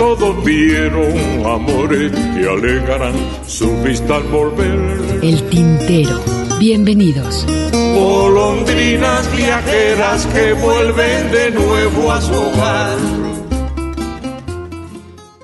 Todos 0.00 0.42
vieron 0.46 1.12
amores 1.44 2.10
y 2.10 2.46
alegarán 2.46 3.14
su 3.46 3.70
vista 3.82 4.16
al 4.16 4.22
volver. 4.28 4.98
El 5.22 5.46
tintero. 5.50 6.24
Bienvenidos. 6.58 7.44
Golondrinas 7.70 9.36
viajeras 9.36 10.24
que 10.28 10.54
vuelven 10.54 11.30
de 11.30 11.50
nuevo 11.50 12.12
a 12.12 12.20
su 12.22 12.32
hogar. 12.32 12.96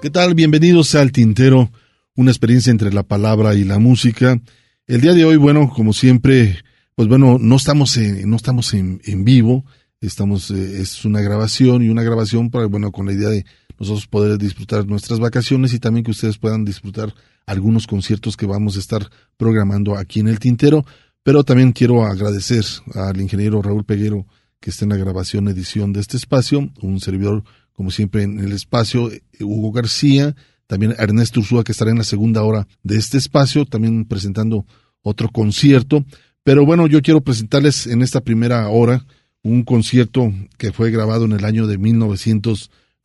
¿Qué 0.01 0.09
tal? 0.09 0.35
Bienvenidos 0.35 0.95
al 0.95 1.13
Tintero, 1.13 1.71
una 2.15 2.31
experiencia 2.31 2.71
entre 2.71 2.95
la 2.95 3.03
palabra 3.03 3.55
y 3.55 3.65
la 3.65 3.79
música. 3.79 4.41
El 4.87 5.03
día 5.03 5.13
de 5.13 5.27
hoy, 5.27 5.37
bueno, 5.37 5.69
como 5.69 5.93
siempre, 5.93 6.57
pues 6.95 7.09
bueno, 7.09 7.37
no 7.39 7.57
estamos 7.57 7.95
en, 7.99 8.31
no 8.31 8.37
estamos 8.37 8.73
en, 8.73 9.03
en 9.05 9.23
vivo, 9.23 9.67
estamos, 10.01 10.51
eh, 10.51 10.81
es 10.81 11.05
una 11.05 11.21
grabación 11.21 11.83
y 11.83 11.91
una 11.91 12.03
grabación 12.03 12.51
para, 12.51 12.65
bueno, 12.65 12.91
con 12.91 13.05
la 13.05 13.13
idea 13.13 13.29
de 13.29 13.45
nosotros 13.79 14.07
poder 14.07 14.39
disfrutar 14.39 14.87
nuestras 14.87 15.21
vacaciones 15.21 15.73
y 15.75 15.79
también 15.79 16.05
que 16.05 16.11
ustedes 16.11 16.39
puedan 16.39 16.65
disfrutar 16.65 17.15
algunos 17.47 17.87
conciertos 17.87 18.37
que 18.37 18.47
vamos 18.47 18.77
a 18.77 18.81
estar 18.81 19.09
programando 19.37 19.97
aquí 19.97 20.21
en 20.21 20.29
el 20.29 20.39
Tintero. 20.39 20.85
Pero 21.23 21.45
también 21.45 21.73
quiero 21.73 22.05
agradecer 22.05 22.65
al 22.95 23.21
ingeniero 23.21 23.63
Raúl 23.63 23.85
Peguero 23.85 24.27
que 24.61 24.71
está 24.71 24.85
en 24.85 24.91
la 24.91 24.97
grabación 24.97 25.49
edición 25.49 25.93
de 25.93 26.01
este 26.01 26.17
espacio, 26.17 26.71
un 26.81 27.01
servidor 27.01 27.45
como 27.73 27.91
siempre 27.91 28.23
en 28.23 28.41
el 28.41 28.53
espacio, 28.53 29.11
Hugo 29.41 29.71
García, 29.71 30.35
también 30.67 30.95
Ernesto 30.99 31.41
Ursúa 31.41 31.63
que 31.63 31.73
estará 31.73 31.91
en 31.91 31.99
la 31.99 32.05
segunda 32.05 32.43
hora 32.43 32.67
de 32.83 32.97
este 32.97 33.19
espacio, 33.19 33.67
también 33.67 34.07
presentando 34.07 34.67
otro 35.03 35.29
concierto. 35.29 36.05
Pero 36.43 36.65
bueno, 36.65 36.87
yo 36.87 37.03
quiero 37.03 37.21
presentarles 37.21 37.87
en 37.87 38.03
esta 38.03 38.23
primera 38.23 38.69
hora 38.69 39.05
un 39.43 39.63
concierto 39.63 40.33
que 40.59 40.73
fue 40.73 40.91
grabado 40.91 41.25
en 41.25 41.33
el 41.33 41.45
año 41.45 41.67
de 41.67 41.79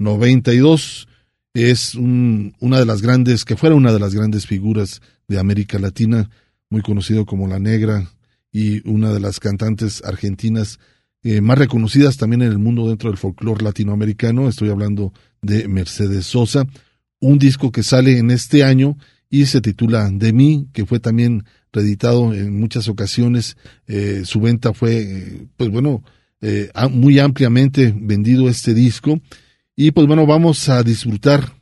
1992. 0.01 1.07
Es 1.53 1.95
un, 1.95 2.55
una 2.59 2.79
de 2.79 2.85
las 2.85 3.01
grandes, 3.01 3.45
que 3.45 3.57
fuera 3.57 3.75
una 3.75 3.91
de 3.91 3.99
las 3.99 4.15
grandes 4.15 4.47
figuras 4.47 5.01
de 5.27 5.39
América 5.39 5.79
Latina, 5.79 6.29
muy 6.69 6.81
conocido 6.81 7.25
como 7.25 7.47
La 7.47 7.59
Negra 7.59 8.09
y 8.51 8.87
una 8.89 9.11
de 9.13 9.19
las 9.19 9.39
cantantes 9.39 10.01
argentinas 10.03 10.79
eh, 11.23 11.41
más 11.41 11.57
reconocidas 11.57 12.17
también 12.17 12.41
en 12.41 12.51
el 12.51 12.57
mundo 12.57 12.87
dentro 12.87 13.09
del 13.09 13.17
folclore 13.17 13.63
latinoamericano. 13.63 14.47
Estoy 14.47 14.69
hablando 14.69 15.13
de 15.41 15.67
Mercedes 15.67 16.25
Sosa, 16.25 16.65
un 17.19 17.37
disco 17.37 17.71
que 17.71 17.83
sale 17.83 18.17
en 18.17 18.31
este 18.31 18.63
año 18.63 18.97
y 19.29 19.45
se 19.45 19.61
titula 19.61 20.09
De 20.11 20.33
mí, 20.33 20.67
que 20.73 20.85
fue 20.85 20.99
también 20.99 21.45
reeditado 21.71 22.33
en 22.33 22.59
muchas 22.59 22.87
ocasiones. 22.89 23.55
Eh, 23.87 24.23
su 24.25 24.41
venta 24.41 24.73
fue, 24.73 25.01
eh, 25.01 25.47
pues 25.55 25.69
bueno, 25.69 26.03
eh, 26.41 26.69
muy 26.91 27.19
ampliamente 27.19 27.93
vendido 27.95 28.49
este 28.49 28.73
disco. 28.73 29.21
Y 29.75 29.91
pues 29.91 30.07
bueno, 30.07 30.25
vamos 30.25 30.67
a 30.69 30.83
disfrutar 30.83 31.53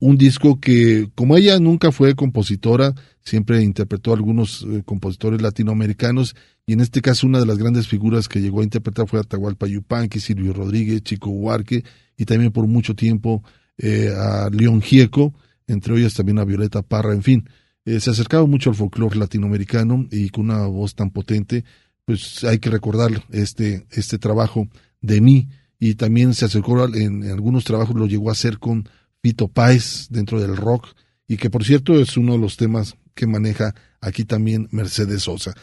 un 0.00 0.16
disco 0.16 0.60
que, 0.60 1.10
como 1.14 1.36
ella 1.36 1.58
nunca 1.58 1.92
fue 1.92 2.14
compositora, 2.14 2.94
siempre 3.22 3.62
interpretó 3.62 4.12
a 4.12 4.16
algunos 4.16 4.62
eh, 4.62 4.82
compositores 4.84 5.42
latinoamericanos, 5.42 6.36
y 6.66 6.74
en 6.74 6.80
este 6.80 7.00
caso 7.00 7.26
una 7.26 7.40
de 7.40 7.46
las 7.46 7.58
grandes 7.58 7.88
figuras 7.88 8.28
que 8.28 8.40
llegó 8.40 8.60
a 8.60 8.64
interpretar 8.64 9.08
fue 9.08 9.20
Atahualpa 9.20 9.66
Yupanqui, 9.66 10.20
Silvio 10.20 10.52
Rodríguez, 10.52 11.02
Chico 11.02 11.30
Huarque, 11.30 11.84
y 12.16 12.24
también 12.24 12.52
por 12.52 12.66
mucho 12.66 12.94
tiempo 12.94 13.42
eh, 13.76 14.12
a 14.16 14.50
León 14.50 14.82
Gieco, 14.82 15.34
entre 15.66 15.96
ellas 15.96 16.14
también 16.14 16.38
a 16.38 16.44
Violeta 16.44 16.82
Parra, 16.82 17.12
en 17.12 17.22
fin. 17.22 17.48
Eh, 17.84 18.00
se 18.00 18.10
acercaba 18.10 18.46
mucho 18.46 18.70
al 18.70 18.76
folclore 18.76 19.16
latinoamericano 19.16 20.06
y 20.10 20.28
con 20.30 20.50
una 20.50 20.66
voz 20.66 20.94
tan 20.94 21.10
potente, 21.10 21.64
pues 22.04 22.44
hay 22.44 22.58
que 22.58 22.70
recordar 22.70 23.10
este, 23.30 23.86
este 23.90 24.18
trabajo 24.18 24.68
de 25.00 25.20
mí, 25.20 25.48
y 25.78 25.94
también 25.94 26.34
se 26.34 26.44
acercó 26.44 26.84
en, 26.86 27.22
en 27.22 27.30
algunos 27.30 27.64
trabajos, 27.64 27.96
lo 27.96 28.06
llegó 28.06 28.28
a 28.28 28.32
hacer 28.32 28.58
con 28.58 28.88
Pito 29.20 29.48
Páez 29.48 30.08
dentro 30.10 30.40
del 30.40 30.56
rock 30.56 30.88
y 31.26 31.36
que 31.36 31.50
por 31.50 31.64
cierto 31.64 32.00
es 32.00 32.16
uno 32.16 32.32
de 32.32 32.38
los 32.38 32.56
temas 32.56 32.96
que 33.14 33.26
maneja 33.26 33.74
aquí 34.00 34.24
también 34.24 34.68
Mercedes 34.70 35.24
Sosa. 35.24 35.54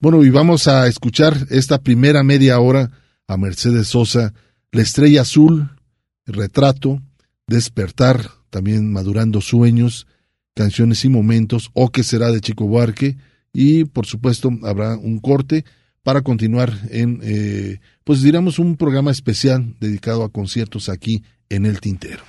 Bueno, 0.00 0.22
y 0.24 0.30
vamos 0.30 0.68
a 0.68 0.86
escuchar 0.86 1.46
esta 1.50 1.80
primera 1.80 2.22
media 2.22 2.58
hora 2.60 2.90
a 3.26 3.36
Mercedes 3.36 3.88
Sosa, 3.88 4.34
La 4.70 4.82
Estrella 4.82 5.22
Azul, 5.22 5.70
Retrato, 6.26 7.00
Despertar, 7.46 8.30
también 8.50 8.92
Madurando 8.92 9.40
Sueños, 9.40 10.06
Canciones 10.54 11.04
y 11.04 11.08
Momentos, 11.08 11.70
O 11.72 11.90
que 11.90 12.02
será 12.02 12.30
de 12.30 12.40
Chico 12.40 12.66
Buarque, 12.66 13.16
y 13.52 13.84
por 13.84 14.06
supuesto 14.06 14.50
habrá 14.64 14.96
un 14.96 15.20
corte 15.20 15.64
para 16.04 16.22
continuar 16.22 16.72
en, 16.90 17.20
eh, 17.24 17.80
pues 18.04 18.22
diríamos, 18.22 18.60
un 18.60 18.76
programa 18.76 19.10
especial 19.10 19.74
dedicado 19.80 20.22
a 20.22 20.28
conciertos 20.28 20.88
aquí 20.88 21.24
en 21.48 21.66
el 21.66 21.80
Tintero. 21.80 22.22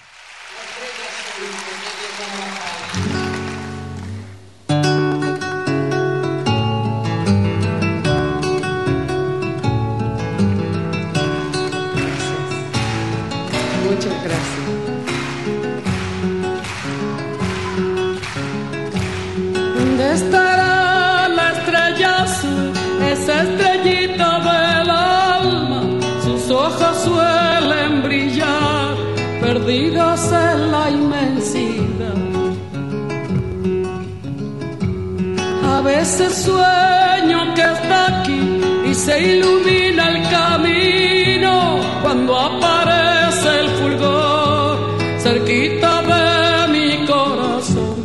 Veces 35.86 36.34
sueño 36.34 37.54
que 37.54 37.62
está 37.62 38.20
aquí 38.20 38.42
y 38.90 38.94
se 38.94 39.38
ilumina 39.38 40.10
el 40.10 40.22
camino 40.30 41.80
cuando 42.02 42.40
aparece 42.40 43.50
el 43.62 43.70
fulgor 43.78 44.78
cerquita 45.20 45.92
de 46.02 46.74
mi 46.74 47.06
corazón. 47.06 47.98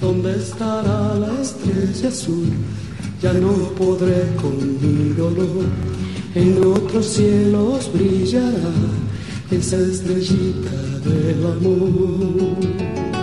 ¿Dónde 0.00 0.36
estará 0.36 1.14
la 1.14 1.32
estrella 1.42 2.08
azul? 2.08 2.48
Ya 3.20 3.34
no 3.34 3.52
podré 3.80 4.34
con 4.40 4.56
mi 4.80 5.12
dolor. 5.12 5.66
En 6.34 6.64
otros 6.64 7.06
cielos 7.06 7.90
brillará 7.92 8.72
esa 9.50 9.76
estrellita 9.76 10.76
del 11.04 11.44
amor. 11.54 13.15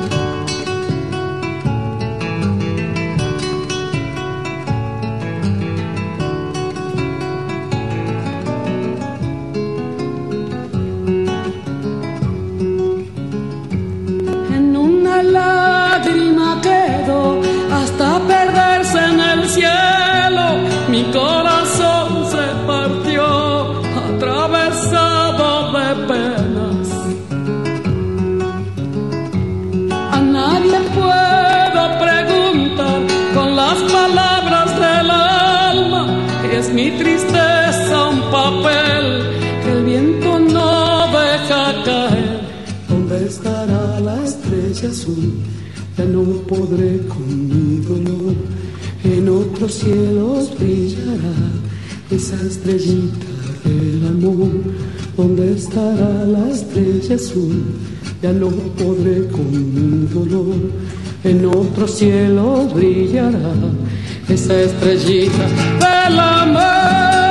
Ya 45.98 46.06
no 46.06 46.24
podré 46.48 47.00
con 47.08 47.48
mi 47.48 47.78
dolor. 47.86 48.36
En 49.04 49.30
otros 49.30 49.74
cielos 49.74 50.52
brillará 50.58 51.36
esa 52.10 52.36
estrellita 52.42 53.28
del 53.66 54.08
amor. 54.08 54.50
¿Dónde 55.18 55.54
estará 55.54 56.26
la 56.26 56.50
estrella 56.50 57.16
azul? 57.16 57.64
ya 58.24 58.32
no 58.32 58.50
podré 58.50 59.28
con 59.28 59.52
mi 59.52 60.08
dolor. 60.08 60.56
En 61.26 61.46
otro 61.46 61.86
cielo 61.86 62.70
brillará 62.74 63.54
esa 64.30 64.62
estrellita 64.62 65.46
del 65.82 66.20
amor. 66.20 67.23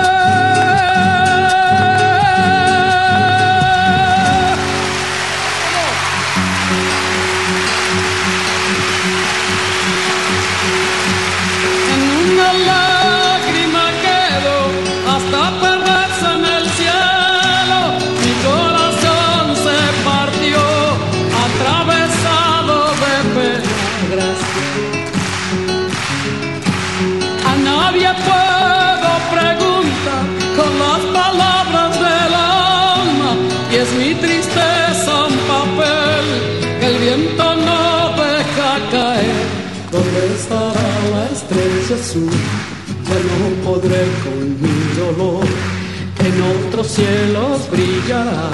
Otros 46.83 46.97
cielos 46.97 47.71
brillará 47.71 48.51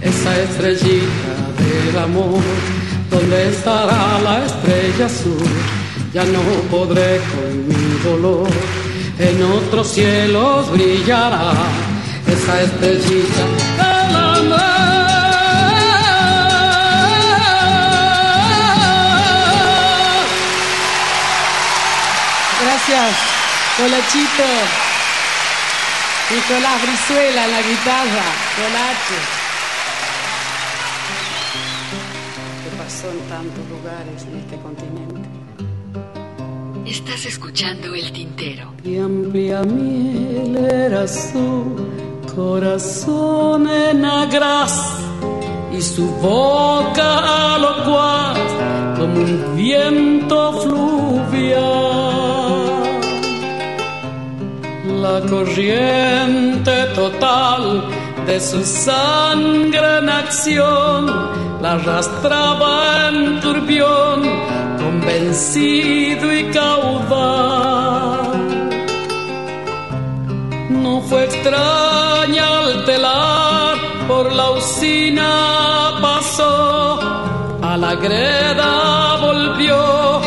esa 0.00 0.42
estrellita 0.42 1.34
del 1.58 1.98
amor. 1.98 2.40
¿Dónde 3.10 3.48
estará 3.48 4.20
la 4.22 4.44
estrella 4.46 5.06
azul? 5.06 5.42
Ya 6.14 6.22
no 6.22 6.40
podré 6.70 7.18
con 7.18 7.66
mi 7.66 7.98
dolor. 8.04 8.48
En 9.18 9.42
otros 9.42 9.88
cielos 9.88 10.70
brillará 10.70 11.52
esa 12.28 12.62
estrellita 12.62 13.44
del 13.76 14.16
amor. 14.16 14.60
Gracias. 22.62 23.16
Colachito. 23.76 24.87
Nicolás 26.30 26.82
Brizuela 26.82 27.44
en 27.46 27.50
la 27.50 27.62
guitarra. 27.62 28.26
Colache. 28.54 29.18
¿Qué 32.62 32.70
pasó 32.76 33.10
en 33.10 33.20
tantos 33.30 33.66
lugares 33.70 34.24
en 34.24 34.36
este 34.36 34.56
continente? 34.60 35.28
Estás 36.84 37.24
escuchando 37.24 37.94
el 37.94 38.12
tintero. 38.12 38.74
Y 38.84 38.98
amplia 38.98 39.62
miel 39.62 40.56
era 40.56 41.08
su 41.08 41.76
corazón 42.36 43.66
en 43.66 44.04
agras 44.04 44.78
y 45.72 45.80
su 45.80 46.06
boca 46.16 47.56
locuaz 47.56 48.38
como 48.98 49.14
un 49.14 49.56
viento 49.56 50.60
fluvial 50.60 52.37
la 55.02 55.20
corriente 55.20 56.84
total 56.94 57.84
de 58.26 58.40
su 58.40 58.64
sangre 58.64 59.98
en 59.98 60.08
acción 60.08 61.06
la 61.62 61.72
arrastraba 61.72 63.08
en 63.08 63.40
turbión, 63.40 64.22
convencido 64.78 66.32
y 66.32 66.44
caudal. 66.50 68.20
No 70.70 71.00
fue 71.02 71.24
extraña 71.24 72.58
al 72.58 72.84
telar, 72.84 73.76
por 74.06 74.32
la 74.32 74.50
usina 74.50 75.98
pasó, 76.00 77.00
a 77.62 77.76
la 77.76 77.94
greda 77.94 79.16
volvió, 79.20 80.20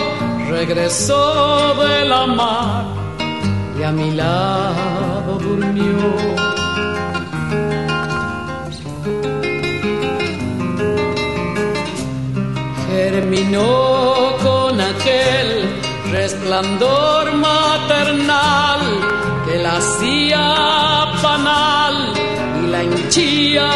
regresó 0.49 1.73
de 1.81 2.05
la 2.05 2.25
mar 2.27 3.01
y 3.81 3.83
a 3.83 3.91
mi 3.91 4.11
lado 4.11 5.39
durmió. 5.39 5.97
Germinó 12.91 14.35
con 14.43 14.79
aquel 14.79 15.49
resplandor 16.11 17.33
maternal 17.33 18.81
que 19.47 19.57
la 19.57 19.77
hacía 19.77 20.45
panal 21.23 22.13
y 22.63 22.67
la 22.67 22.83
hinchía 22.83 23.69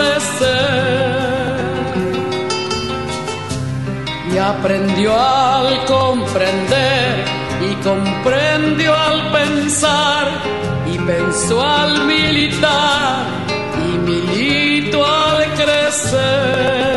de 0.00 0.12
ser. 0.38 1.52
Y 4.32 4.38
aprendió 4.38 5.12
al 5.14 5.84
comprender 5.84 7.31
comprendió 7.82 8.94
al 8.94 9.32
pensar 9.32 10.28
y 10.92 10.98
pensó 10.98 11.64
al 11.64 12.04
militar 12.04 13.26
y 13.76 13.98
milito 13.98 15.04
al 15.04 15.44
crecer. 15.54 16.92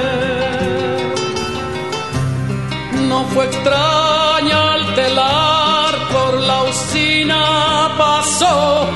No 3.09 3.23
fue 3.33 3.45
extraña 3.45 4.73
al 4.73 4.95
telar 4.95 5.93
por 6.13 6.41
la 6.41 6.63
usina 6.63 7.95
pasó, 7.97 8.87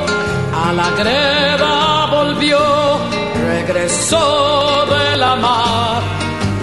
a 0.66 0.74
la 0.74 0.90
greda 0.92 2.06
volvió, 2.12 2.60
regresó 3.48 4.86
de 4.86 5.18
la 5.18 5.36
mar 5.36 6.02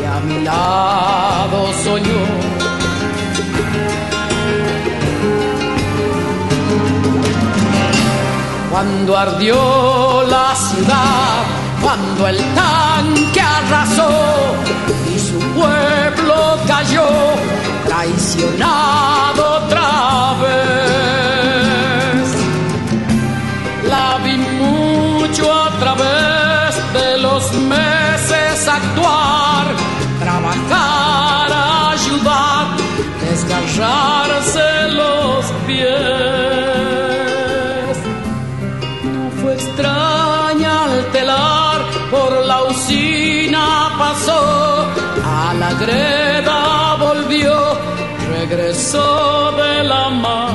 y 0.00 0.04
a 0.04 0.20
mi 0.20 0.44
lado 0.44 1.72
soñó 1.84 2.45
Cuando 8.76 9.16
ardió 9.16 10.22
la 10.24 10.54
ciudad, 10.54 11.44
cuando 11.80 12.28
el 12.28 12.36
tanque 12.54 13.40
arrasó 13.40 14.54
y 15.10 15.18
su 15.18 15.38
pueblo 15.54 16.58
cayó, 16.66 17.08
traicionado 17.86 19.64
otra 19.64 20.34
vez. 20.42 22.26
La 23.88 24.18
vi 24.22 24.36
mucho 24.36 25.50
a 25.50 25.70
través 25.78 26.76
de 26.92 27.16
los 27.16 27.50
meses 27.54 28.68
actuar, 28.68 29.68
trabajar, 30.20 31.50
ayudar, 31.94 32.76
desgarrarse 33.22 34.90
los 34.90 35.46
pies. 35.66 36.45
Pasó, 43.98 44.86
a 45.24 45.54
la 45.54 45.72
greda 45.74 46.96
volvió, 46.96 47.78
regresó 48.30 49.52
de 49.52 49.84
la 49.84 50.10
mar 50.10 50.50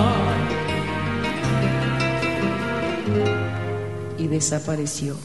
y 4.17 4.27
desapareció. 4.27 5.17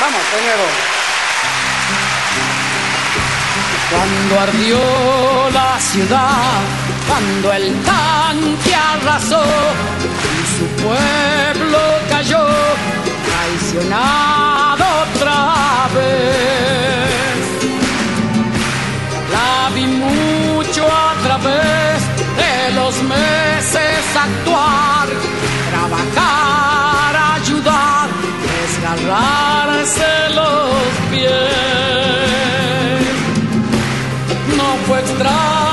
Vamos, 0.00 0.20
primero. 0.32 0.64
Cuando 3.90 4.40
ardió 4.40 5.43
ciudad, 5.80 6.60
cuando 7.08 7.52
el 7.52 7.72
tanque 7.82 8.74
arrasó 8.74 9.42
y 10.40 10.58
su 10.58 10.66
pueblo 10.82 11.78
cayó, 12.08 12.46
traicionado 13.26 14.84
otra 15.02 15.88
vez. 15.94 17.40
La 19.32 19.70
vi 19.74 19.86
mucho 19.86 20.86
a 20.86 21.14
través 21.24 22.02
de 22.40 22.74
los 22.74 23.02
meses 23.02 24.04
actuar, 24.14 25.08
trabajar, 25.70 27.40
ayudar, 27.40 28.08
desgarrarse 28.46 30.06
los 30.34 30.70
pies 31.10 31.74
fue 34.86 34.98
extraña 35.00 35.63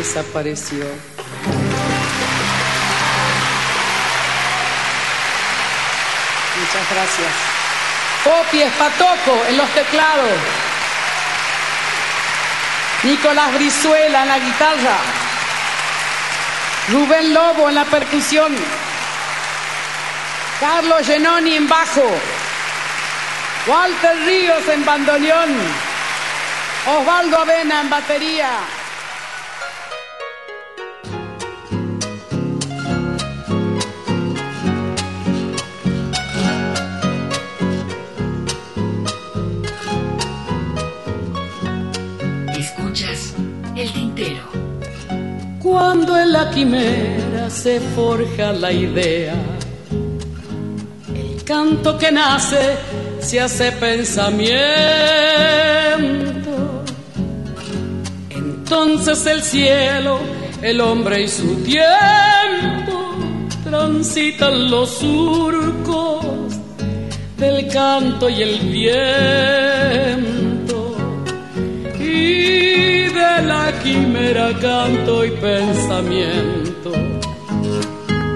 desapareció. 0.00 0.82
Muchas 6.58 6.86
gracias. 6.90 7.32
Popi 8.24 8.62
Espatoco 8.62 9.44
en 9.46 9.58
los 9.58 9.68
teclados. 9.74 10.38
Nicolás 13.02 13.52
Brizuela 13.54 14.22
en 14.22 14.28
la 14.28 14.38
guitarra. 14.38 14.96
Rubén 16.92 17.34
Lobo 17.34 17.68
en 17.68 17.74
la 17.74 17.84
percusión. 17.84 18.56
Carlos 20.60 21.06
Genoni 21.06 21.56
en 21.56 21.68
bajo. 21.68 22.08
Walter 23.66 24.16
Ríos 24.24 24.66
en 24.68 24.82
bandoneón. 24.82 25.50
Osvaldo 26.86 27.38
Avena 27.40 27.82
en 27.82 27.90
batería. 27.90 28.79
Cuando 45.70 46.18
en 46.18 46.32
la 46.32 46.50
quimera 46.50 47.48
se 47.48 47.78
forja 47.78 48.52
la 48.52 48.72
idea, 48.72 49.34
el 51.14 51.44
canto 51.44 51.96
que 51.96 52.10
nace 52.10 52.76
se 53.20 53.38
hace 53.38 53.70
pensamiento. 53.70 54.50
Entonces 58.30 59.24
el 59.26 59.42
cielo, 59.42 60.18
el 60.60 60.80
hombre 60.80 61.22
y 61.22 61.28
su 61.28 61.62
tiempo 61.62 63.14
transitan 63.62 64.68
los 64.72 64.90
surcos 64.98 66.24
del 67.38 67.68
canto 67.68 68.28
y 68.28 68.42
el 68.42 68.58
viento. 68.58 68.96
Y 72.00 72.99
la 73.38 73.72
quimera 73.82 74.50
canto 74.60 75.24
y 75.24 75.30
pensamiento 75.30 76.92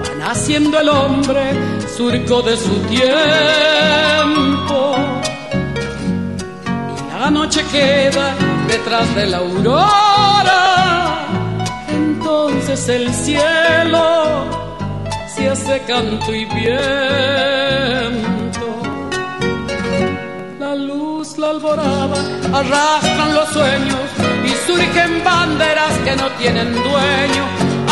van 0.01 0.21
haciendo 0.23 0.79
el 0.79 0.89
hombre 0.89 1.41
surco 1.95 2.41
de 2.41 2.57
su 2.57 2.75
tiempo. 2.89 3.05
Y 6.91 7.19
la 7.19 7.29
noche 7.29 7.63
queda 7.71 8.35
detrás 8.67 9.15
de 9.15 9.25
la 9.27 9.37
aurora. 9.37 11.27
Entonces 11.89 12.89
el 12.89 13.13
cielo 13.13 14.45
se 15.35 15.49
hace 15.49 15.81
canto 15.81 16.33
y 16.33 16.45
viento. 16.45 16.65
La 20.59 20.75
luz, 20.75 21.37
la 21.37 21.49
alborada 21.51 22.17
arrastran 22.53 23.33
los 23.33 23.49
sueños 23.49 24.25
surgen 24.75 25.23
banderas 25.23 25.93
que 26.03 26.15
no 26.15 26.27
tienen 26.31 26.73
dueño. 26.73 27.43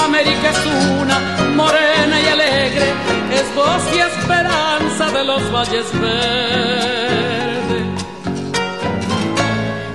América 0.03 0.49
es 0.49 0.65
una, 1.01 1.17
morena 1.55 2.19
y 2.19 2.27
alegre, 2.27 2.87
es 3.31 3.55
voz 3.55 3.83
y 3.95 3.99
esperanza 3.99 5.05
de 5.17 5.23
los 5.23 5.51
valles 5.51 5.87
verdes. 5.99 7.85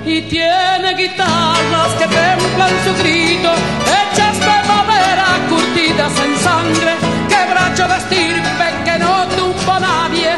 Y 0.07 0.23
tiene 0.23 0.95
guitarras 0.97 1.93
que 1.99 2.07
templan 2.07 2.75
su 2.85 2.93
grito, 3.03 3.51
hechas 3.99 4.37
de 4.41 4.59
madera, 4.73 5.29
curtidas 5.51 6.13
en 6.27 6.33
sangre, 6.49 6.93
quebracho 7.29 7.87
de 7.87 7.97
estirpe 8.03 8.67
que 8.87 8.99
no 8.99 9.27
tumba 9.37 9.81
nadie, 9.81 10.31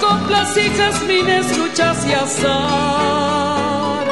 coplas 0.00 0.56
y 0.56 0.68
jazmines, 0.76 1.56
luchas 1.56 1.98
y 2.06 2.12
azares. 2.12 4.03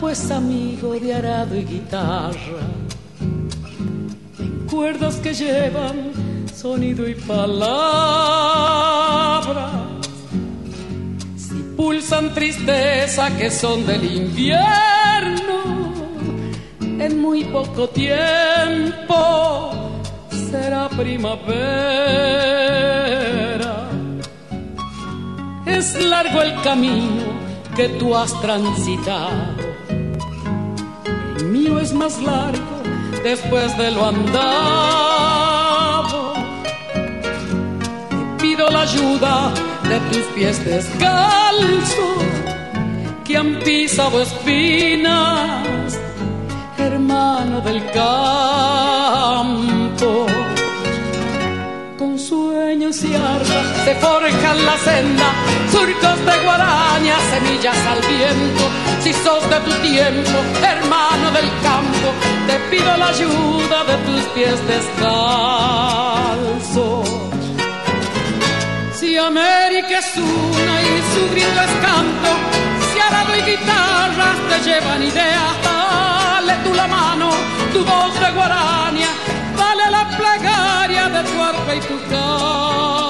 El 0.00 0.06
campo 0.06 0.18
es 0.18 0.30
amigo 0.30 0.94
de 0.94 1.12
arado 1.14 1.54
y 1.54 1.62
guitarra, 1.62 2.32
en 4.38 4.66
cuerdas 4.66 5.16
que 5.16 5.34
llevan 5.34 6.12
sonido 6.54 7.06
y 7.06 7.14
palabras. 7.16 7.60
Si 11.36 11.62
pulsan 11.76 12.32
tristeza 12.32 13.36
que 13.36 13.50
son 13.50 13.86
del 13.86 14.02
invierno, 14.10 15.92
en 16.80 17.20
muy 17.20 17.44
poco 17.44 17.86
tiempo 17.90 19.70
será 20.50 20.88
primavera. 20.88 21.50
Es 25.66 25.94
largo 26.02 26.40
el 26.40 26.58
camino 26.62 27.38
que 27.76 27.90
tú 27.90 28.16
has 28.16 28.32
transitado. 28.40 29.69
Es 31.66 31.92
más 31.92 32.20
largo 32.22 32.82
después 33.22 33.76
de 33.76 33.90
lo 33.90 34.06
andado. 34.06 34.32
Te 38.08 38.42
pido 38.42 38.70
la 38.70 38.80
ayuda 38.82 39.52
de 39.88 40.00
tus 40.10 40.24
pies 40.34 40.64
descalzos 40.64 42.24
que 43.24 43.36
han 43.36 43.58
pisado 43.58 44.22
espinas, 44.22 45.98
hermano 46.78 47.60
del 47.60 47.84
campo. 47.90 48.80
Sueños 52.70 53.02
y 53.02 53.12
armas 53.12 53.66
se 53.84 53.96
forjan 53.96 54.64
la 54.64 54.78
senda, 54.78 55.28
surcos 55.72 56.24
de 56.24 56.38
guaraña, 56.44 57.16
semillas 57.32 57.76
al 57.84 58.00
viento. 58.00 58.64
Si 59.02 59.12
sos 59.12 59.42
de 59.50 59.56
tu 59.56 59.72
tiempo, 59.82 60.38
hermano 60.62 61.32
del 61.32 61.50
campo, 61.64 62.14
te 62.46 62.60
pido 62.70 62.96
la 62.96 63.08
ayuda 63.08 63.82
de 63.90 63.96
tus 64.06 64.22
pies 64.34 64.54
descalzos. 64.68 65.10
Si 68.94 69.16
América 69.18 69.98
es 69.98 70.16
una 70.16 70.74
y 70.80 71.02
su 71.12 71.28
grito 71.32 71.60
es 71.66 71.74
canto, 71.82 72.30
si 72.92 73.00
arado 73.00 73.34
y 73.34 73.42
guitarras 73.50 74.38
te 74.48 74.60
llevan 74.70 75.02
ideas, 75.02 75.54
dale 75.64 76.54
tú 76.62 76.72
la 76.72 76.86
mano, 76.86 77.30
tu 77.72 77.84
voz 77.84 78.14
de 78.20 78.30
guaraña, 78.30 79.08
la 81.22 81.28
tua 81.28 81.52
facultad. 81.66 83.09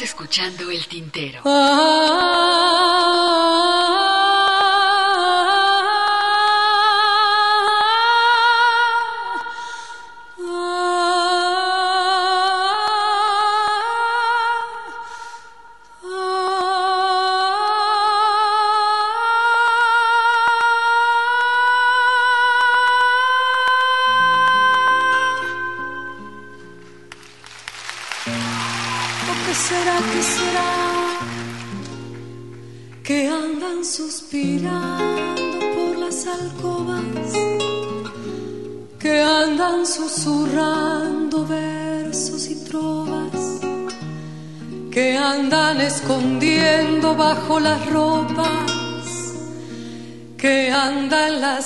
escuchando 0.00 0.70
El 0.70 0.86
Tintero. 0.86 1.40
Ah, 1.44 2.87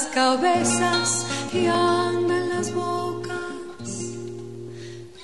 cabezas 0.07 1.27
y 1.53 1.67
andan 1.67 2.49
las 2.51 2.73
bocas, 2.73 3.89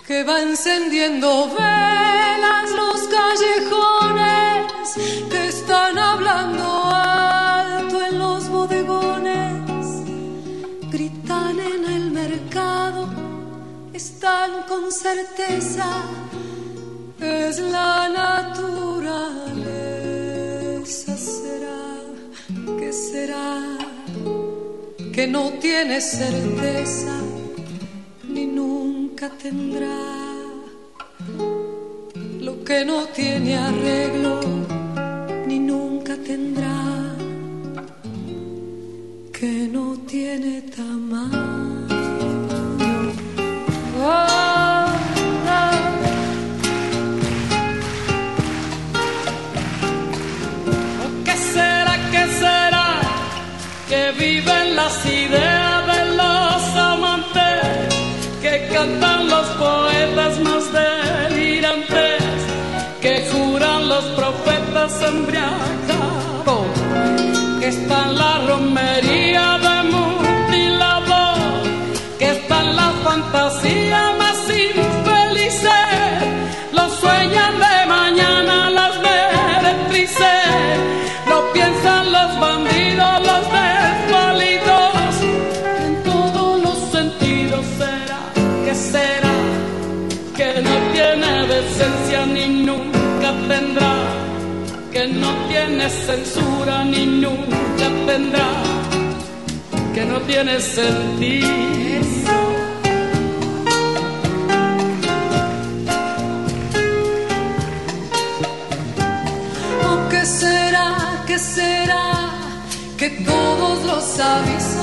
que 0.06 0.24
va 0.24 0.42
encendiendo 0.42 1.48
velas 1.48 2.70
los 2.72 3.00
callejones, 3.08 4.94
que 5.30 5.48
están 5.48 5.98
hablando 5.98 6.64
alto 6.84 8.04
en 8.04 8.18
los 8.18 8.48
bodegones, 8.48 9.84
gritan 10.90 11.58
en 11.60 11.84
el 11.84 12.10
mercado, 12.10 13.08
están 13.92 14.62
con 14.68 14.92
certeza 14.92 16.07
no 25.28 25.50
tiene 25.60 26.00
certeza 26.00 27.20
ni 28.28 28.46
nunca 28.46 29.30
tendrá, 29.30 29.96
lo 32.40 32.64
que 32.64 32.84
no 32.84 33.06
tiene 33.06 33.56
arreglo. 33.56 34.57
embriagado, 64.86 66.64
que 67.58 67.68
está 67.68 68.04
en 68.04 68.18
la 68.18 68.38
romería 68.46 69.58
de 69.58 69.76
mutilado, 69.90 71.34
que 72.18 72.30
está 72.30 72.60
en 72.60 72.76
la 72.76 72.90
fantasía. 73.04 74.07
no 95.12 95.30
tiene 95.48 95.88
censura 95.88 96.84
ni 96.84 97.06
nunca 97.06 97.86
tendrá, 98.06 98.50
que 99.94 100.04
no 100.04 100.20
tiene 100.22 100.60
sentido. 100.60 101.48
¿O 109.88 110.08
qué 110.10 110.24
será, 110.24 111.24
qué 111.26 111.38
será 111.38 112.30
que 112.96 113.10
todos 113.10 113.84
lo 113.84 113.96
avisos 114.22 114.77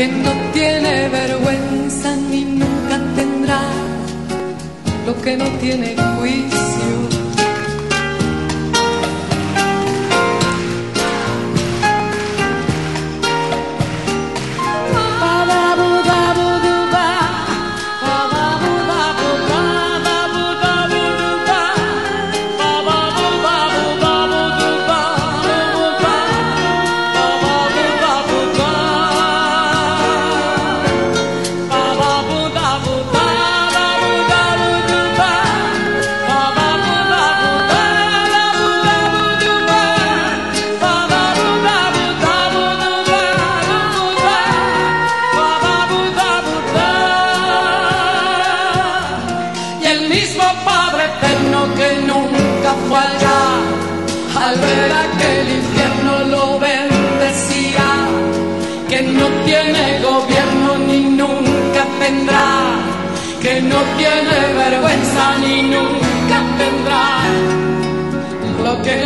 que 0.00 0.08
no 0.08 0.32
tiene 0.54 1.10
vergüenza 1.10 2.16
ni 2.30 2.42
nunca 2.42 2.98
tendrá 3.14 3.60
lo 5.04 5.14
que 5.20 5.36
no 5.36 5.44
tiene 5.60 5.94
juicio. 6.16 6.59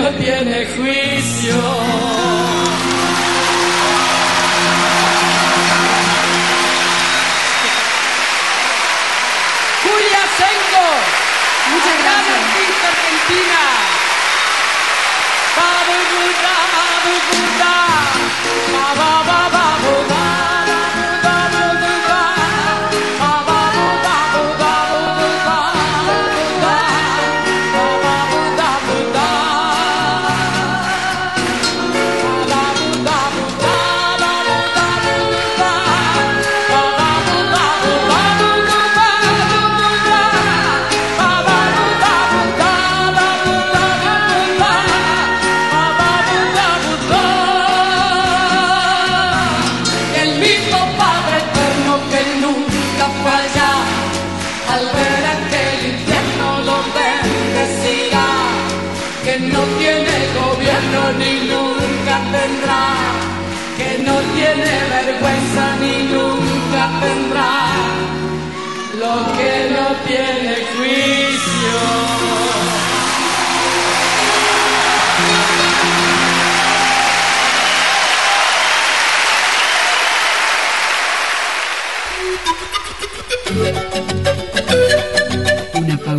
No 0.04 0.10
tiene 0.18 0.66
juicio. 0.66 2.03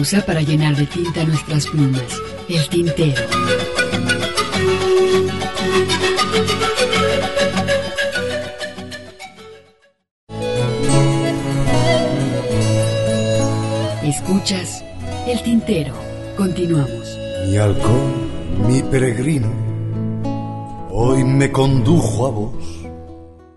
Pausa 0.06 0.24
para 0.24 0.44
llenar 0.44 0.76
de 0.76 0.86
tinta 0.86 1.24
nuestras 1.24 1.66
plumas. 1.66 2.04
El 2.48 2.70
tintero. 2.70 3.24
Escuchas 14.04 14.84
El 15.26 15.42
tintero. 15.42 15.96
Continuamos. 16.38 17.18
Mi 17.48 17.58
halcón, 17.58 18.68
mi 18.68 18.84
peregrino, 18.84 19.52
hoy 20.92 21.24
me 21.24 21.52
condujo 21.52 22.28
a 22.28 22.30
vos. 22.30 22.64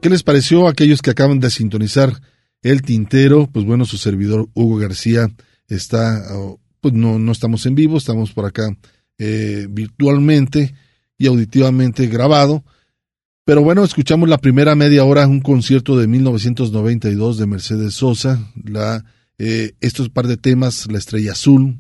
¿Qué 0.01 0.09
les 0.09 0.23
pareció 0.23 0.67
a 0.67 0.71
aquellos 0.71 1.03
que 1.03 1.11
acaban 1.11 1.41
de 1.41 1.51
sintonizar 1.51 2.23
el 2.63 2.81
tintero? 2.81 3.51
Pues 3.53 3.67
bueno, 3.67 3.85
su 3.85 3.99
servidor 3.99 4.49
Hugo 4.55 4.79
García 4.79 5.29
está, 5.69 6.25
pues 6.81 6.95
no, 6.95 7.19
no 7.19 7.33
estamos 7.33 7.67
en 7.67 7.75
vivo, 7.75 7.99
estamos 7.99 8.33
por 8.33 8.47
acá 8.47 8.77
eh, 9.19 9.67
virtualmente 9.69 10.75
y 11.17 11.27
auditivamente 11.27 12.07
grabado. 12.07 12.65
Pero 13.45 13.63
bueno, 13.63 13.83
escuchamos 13.83 14.29
la 14.29 14.39
primera 14.39 14.75
media 14.75 15.05
hora, 15.05 15.27
un 15.27 15.41
concierto 15.41 15.97
de 15.99 16.07
1992 16.07 17.39
de 17.39 17.47
Mercedes 17.47 17.95
Sosa, 17.95 18.39
la, 18.63 19.05
eh, 19.39 19.73
estos 19.81 20.11
par 20.11 20.27
de 20.27 20.37
temas, 20.37 20.87
La 20.91 20.99
Estrella 20.99 21.33
Azul, 21.33 21.79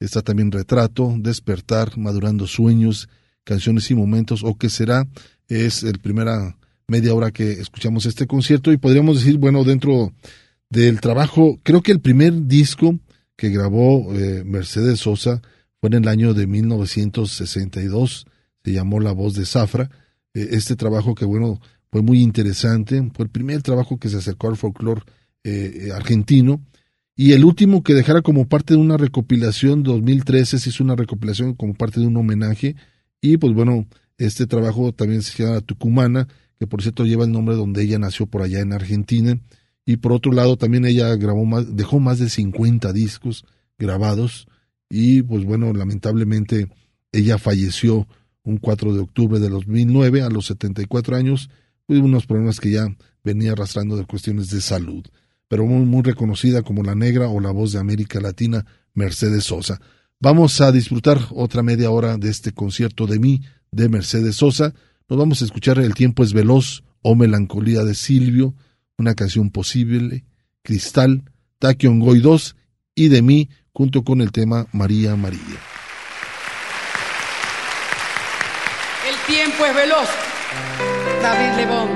está 0.00 0.22
también 0.22 0.50
Retrato, 0.50 1.14
Despertar, 1.18 1.98
Madurando 1.98 2.46
Sueños, 2.46 3.08
Canciones 3.44 3.90
y 3.90 3.94
Momentos, 3.94 4.42
o 4.42 4.56
qué 4.56 4.70
será, 4.70 5.06
es 5.46 5.82
el 5.82 5.98
primera 5.98 6.56
media 6.88 7.14
hora 7.14 7.30
que 7.30 7.52
escuchamos 7.52 8.06
este 8.06 8.26
concierto 8.26 8.72
y 8.72 8.78
podríamos 8.78 9.18
decir, 9.18 9.36
bueno, 9.38 9.62
dentro 9.62 10.12
del 10.70 11.00
trabajo, 11.00 11.58
creo 11.62 11.82
que 11.82 11.92
el 11.92 12.00
primer 12.00 12.46
disco 12.46 12.98
que 13.40 13.48
grabó 13.48 14.14
eh, 14.14 14.44
Mercedes 14.44 15.00
Sosa 15.00 15.40
fue 15.80 15.88
en 15.88 15.94
el 15.94 16.08
año 16.08 16.34
de 16.34 16.46
1962, 16.46 18.26
se 18.62 18.70
llamó 18.70 19.00
La 19.00 19.12
Voz 19.12 19.32
de 19.32 19.46
Zafra, 19.46 19.90
eh, 20.34 20.48
este 20.50 20.76
trabajo 20.76 21.14
que 21.14 21.24
bueno, 21.24 21.58
fue 21.90 22.02
muy 22.02 22.20
interesante, 22.20 23.02
fue 23.14 23.24
el 23.24 23.30
primer 23.30 23.62
trabajo 23.62 23.96
que 23.96 24.10
se 24.10 24.18
acercó 24.18 24.48
al 24.48 24.58
folclore 24.58 25.00
eh, 25.42 25.88
argentino, 25.94 26.62
y 27.16 27.32
el 27.32 27.46
último 27.46 27.82
que 27.82 27.94
dejara 27.94 28.20
como 28.20 28.46
parte 28.46 28.74
de 28.74 28.80
una 28.80 28.98
recopilación, 28.98 29.84
2013 29.84 30.58
se 30.58 30.68
hizo 30.68 30.84
una 30.84 30.94
recopilación 30.94 31.54
como 31.54 31.72
parte 31.72 31.98
de 31.98 32.08
un 32.08 32.18
homenaje, 32.18 32.76
y 33.22 33.38
pues 33.38 33.54
bueno, 33.54 33.86
este 34.18 34.46
trabajo 34.46 34.92
también 34.92 35.22
se 35.22 35.42
llama 35.42 35.62
Tucumana, 35.62 36.28
que 36.58 36.66
por 36.66 36.82
cierto 36.82 37.06
lleva 37.06 37.24
el 37.24 37.32
nombre 37.32 37.56
donde 37.56 37.84
ella 37.84 37.98
nació 37.98 38.26
por 38.26 38.42
allá 38.42 38.60
en 38.60 38.74
Argentina, 38.74 39.40
y 39.84 39.96
por 39.96 40.12
otro 40.12 40.32
lado 40.32 40.56
también 40.56 40.84
ella 40.84 41.14
grabó 41.16 41.44
más, 41.44 41.76
dejó 41.76 42.00
más 42.00 42.18
de 42.18 42.28
50 42.28 42.92
discos 42.92 43.44
grabados, 43.78 44.46
y 44.88 45.22
pues 45.22 45.44
bueno, 45.44 45.72
lamentablemente 45.72 46.68
ella 47.12 47.38
falleció 47.38 48.06
un 48.42 48.58
4 48.58 48.94
de 48.94 49.00
octubre 49.00 49.38
de 49.38 49.48
2009 49.48 50.22
a 50.22 50.30
los 50.30 50.46
74 50.46 51.16
años, 51.16 51.50
pues 51.86 52.00
unos 52.00 52.26
problemas 52.26 52.60
que 52.60 52.70
ya 52.70 52.86
venía 53.22 53.52
arrastrando 53.52 53.96
de 53.96 54.04
cuestiones 54.04 54.50
de 54.50 54.60
salud, 54.60 55.04
pero 55.48 55.66
muy, 55.66 55.84
muy 55.84 56.02
reconocida 56.02 56.62
como 56.62 56.82
la 56.82 56.94
negra 56.94 57.28
o 57.28 57.40
la 57.40 57.50
voz 57.50 57.72
de 57.72 57.78
América 57.78 58.20
Latina, 58.20 58.66
Mercedes 58.94 59.44
Sosa. 59.44 59.80
Vamos 60.20 60.60
a 60.60 60.72
disfrutar 60.72 61.18
otra 61.30 61.62
media 61.62 61.90
hora 61.90 62.18
de 62.18 62.28
este 62.28 62.52
concierto 62.52 63.06
de 63.06 63.18
mí, 63.18 63.42
de 63.70 63.88
Mercedes 63.88 64.36
Sosa. 64.36 64.74
Nos 65.08 65.18
vamos 65.18 65.42
a 65.42 65.44
escuchar 65.44 65.78
El 65.78 65.94
tiempo 65.94 66.22
es 66.22 66.32
veloz 66.32 66.82
o 67.02 67.14
Melancolía 67.14 67.84
de 67.84 67.94
Silvio, 67.94 68.54
una 69.00 69.14
canción 69.14 69.50
posible, 69.50 70.24
Cristal, 70.62 71.24
Taquion 71.58 72.00
Goy 72.00 72.20
2 72.20 72.54
y 72.94 73.08
de 73.08 73.22
mí, 73.22 73.48
junto 73.72 74.04
con 74.04 74.20
el 74.20 74.30
tema 74.30 74.66
María 74.72 75.16
María. 75.16 75.40
El 79.08 79.16
tiempo 79.26 79.64
es 79.64 79.74
veloz. 79.74 80.08
David 81.22 81.56
Lebón. 81.56 81.88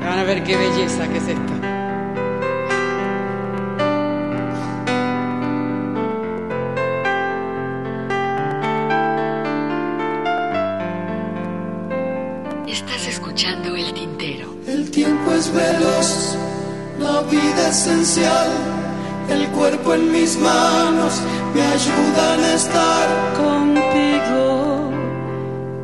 Van 0.00 0.18
a 0.20 0.22
ver 0.22 0.44
qué 0.44 0.56
belleza 0.56 1.08
que 1.08 1.18
es 1.18 1.28
esta. 1.28 1.56
Estás 12.68 13.06
escuchando 13.08 13.74
El 13.74 13.92
tintero. 13.92 14.56
El 14.66 14.90
tiempo 14.90 15.32
es 15.32 15.52
veloz, 15.52 15.85
vida 17.22 17.68
esencial, 17.68 18.48
el 19.28 19.48
cuerpo 19.48 19.94
en 19.94 20.12
mis 20.12 20.38
manos 20.38 21.20
me 21.54 21.62
ayudan 21.62 22.40
a 22.40 22.54
estar 22.54 23.08
contigo. 23.34 24.90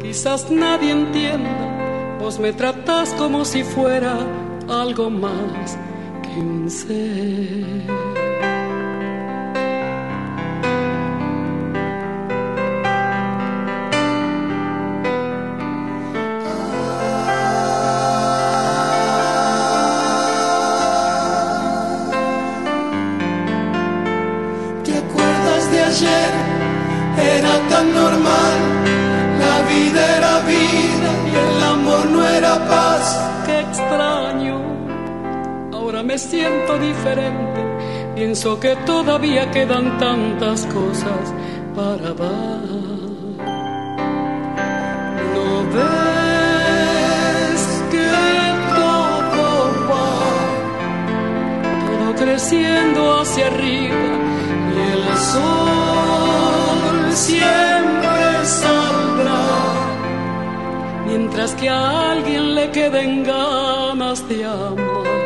Quizás 0.01 0.51
nadie 0.51 0.93
entienda, 0.93 2.19
vos 2.21 2.39
me 2.39 2.53
tratás 2.53 3.11
como 3.15 3.45
si 3.45 3.65
fuera 3.65 4.19
algo 4.69 5.11
más 5.11 5.79
que 6.23 6.41
un 6.41 6.71
ser. 6.71 8.12
Me 36.13 36.19
siento 36.19 36.79
diferente. 36.79 37.61
Pienso 38.15 38.61
que 38.61 38.77
todavía 38.85 39.51
quedan 39.51 39.97
tantas 39.97 40.67
cosas 40.67 41.33
para 41.75 42.13
dar. 42.13 42.61
¿No 45.35 45.49
ves 45.75 47.63
que 47.93 48.11
todo 48.79 49.49
va, 49.91 50.11
todo 51.89 52.09
creciendo 52.23 53.01
hacia 53.21 53.47
arriba 53.47 54.11
y 54.75 54.79
el 54.95 55.05
sol 55.17 57.13
siempre 57.13 58.23
saldrá. 58.61 59.45
Mientras 61.07 61.55
que 61.55 61.71
a 61.71 62.13
alguien 62.13 62.55
le 62.55 62.71
queden 62.71 63.25
ganas 63.25 64.29
de 64.29 64.45
amar. 64.45 65.22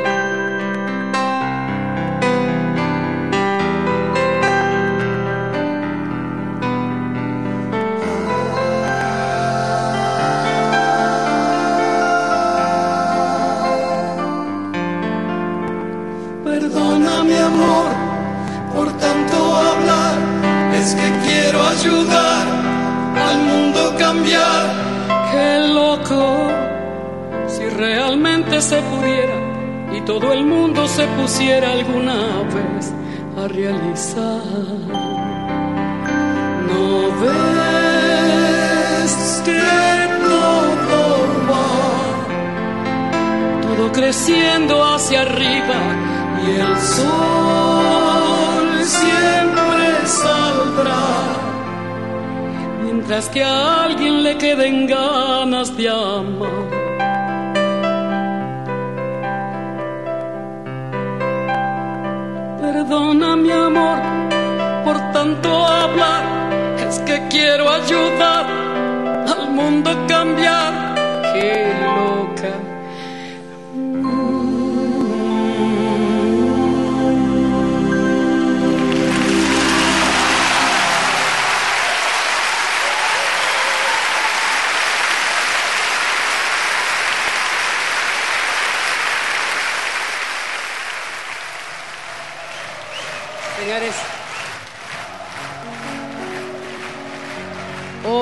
Cambiar. 23.98 24.62
Qué 25.30 25.58
loco, 25.72 26.48
si 27.48 27.68
realmente 27.68 28.60
se 28.60 28.80
pudiera 28.82 29.36
y 29.96 30.00
todo 30.02 30.32
el 30.32 30.44
mundo 30.44 30.86
se 30.88 31.06
pusiera 31.08 31.72
alguna 31.72 32.42
vez 32.54 32.92
a 33.36 33.48
realizar. 33.48 34.42
No 36.68 37.10
ves 37.20 38.22
que 39.44 39.62
todo 40.28 41.00
va, 41.50 41.70
todo 43.62 43.92
creciendo 43.92 44.74
hacia 44.84 45.20
arriba 45.22 45.78
y 46.46 46.50
el 46.60 46.76
sol 46.78 47.24
siempre 48.84 50.06
saldrá. 50.06 51.45
Mientras 53.08 53.28
que 53.28 53.44
a 53.44 53.84
alguien 53.84 54.24
le 54.24 54.36
queden 54.36 54.88
ganas 54.88 55.76
de 55.76 55.88
amar. 55.88 56.50
Perdona 62.60 63.36
mi 63.36 63.52
amor 63.52 63.98
por 64.84 64.98
tanto 65.12 65.48
hablar, 65.48 66.24
es 66.80 66.98
que 67.06 67.22
quiero 67.28 67.70
ayudar 67.70 68.44
al 69.28 69.50
mundo 69.52 69.90
a 69.90 70.06
cambiar. 70.08 70.85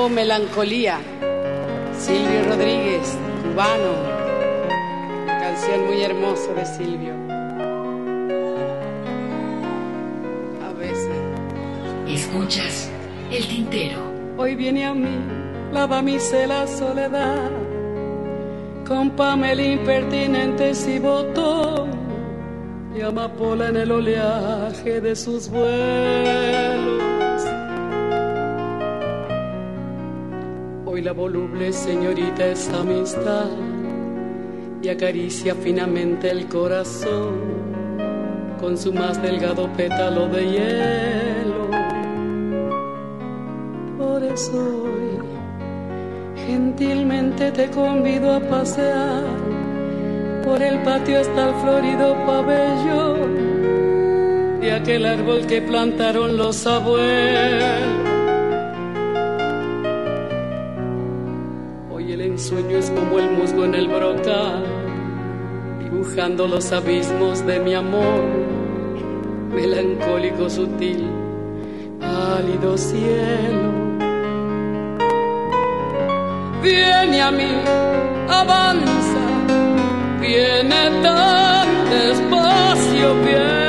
Melancolía. 0.09 0.99
Silvio 1.97 2.43
Rodríguez, 2.47 3.17
cubano. 3.41 3.93
Canción 5.25 5.85
muy 5.85 6.01
hermosa 6.01 6.53
de 6.53 6.65
Silvio. 6.65 7.13
A 10.63 10.71
veces. 10.73 11.09
Escuchas 12.07 12.89
el 13.31 13.47
tintero. 13.47 13.99
Hoy 14.37 14.55
viene 14.55 14.85
a 14.85 14.93
mí 14.93 15.17
la 15.71 15.87
damisela 15.87 16.67
soledad, 16.67 17.49
con 18.87 19.11
Pamela 19.11 19.63
impertinentes 19.63 20.87
y 20.87 20.99
botón, 20.99 21.89
y 22.95 23.01
amapola 23.01 23.69
en 23.69 23.77
el 23.77 23.91
oleaje 23.91 25.01
de 25.01 25.15
sus 25.15 25.49
vuelos. 25.49 27.24
La 31.01 31.11
voluble 31.11 31.73
señorita 31.73 32.47
es 32.47 32.69
amistad 32.69 33.49
y 34.81 34.87
acaricia 34.87 35.53
finamente 35.53 36.31
el 36.31 36.47
corazón 36.47 37.35
con 38.59 38.77
su 38.77 38.93
más 38.93 39.21
delgado 39.21 39.71
pétalo 39.73 40.27
de 40.29 40.45
hielo. 40.45 41.69
Por 43.97 44.23
eso 44.23 44.57
hoy 44.57 45.19
gentilmente 46.47 47.51
te 47.51 47.69
convido 47.69 48.33
a 48.33 48.39
pasear 48.39 49.25
por 50.45 50.61
el 50.61 50.81
patio 50.83 51.19
hasta 51.19 51.49
el 51.49 51.55
florido 51.55 52.15
pabellón 52.25 53.35
de 54.61 54.71
aquel 54.71 55.05
árbol 55.05 55.45
que 55.45 55.61
plantaron 55.61 56.37
los 56.37 56.65
abuelos. 56.65 58.04
Ensueño 62.45 62.77
es 62.77 62.91
como 62.91 63.17
el 63.17 63.31
musgo 63.31 63.65
en 63.65 63.73
el 63.73 63.87
brocal, 63.87 64.63
dibujando 65.79 66.47
los 66.47 66.71
abismos 66.71 67.43
de 67.43 67.59
mi 67.59 67.73
amor, 67.73 68.21
melancólico, 69.51 70.47
sutil, 70.47 71.09
pálido 71.99 72.77
cielo. 72.77 73.71
Viene 76.61 77.19
a 77.19 77.31
mí, 77.31 77.51
avanza, 78.29 79.25
viene 80.21 81.01
tan 81.01 81.67
despacio, 81.89 83.23
viene 83.23 83.64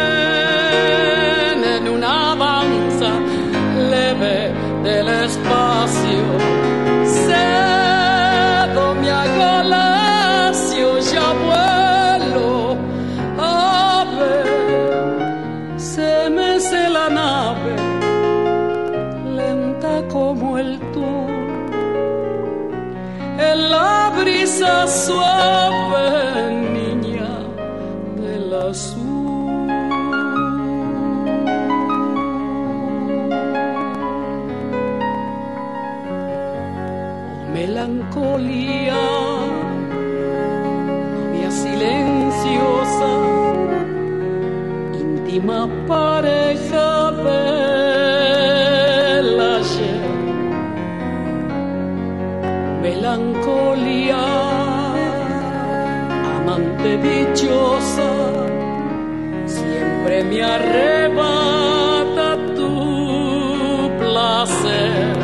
siempre 59.47 60.25
me 60.25 60.43
arrebata 60.43 62.37
tu 62.55 63.91
placer. 63.99 65.17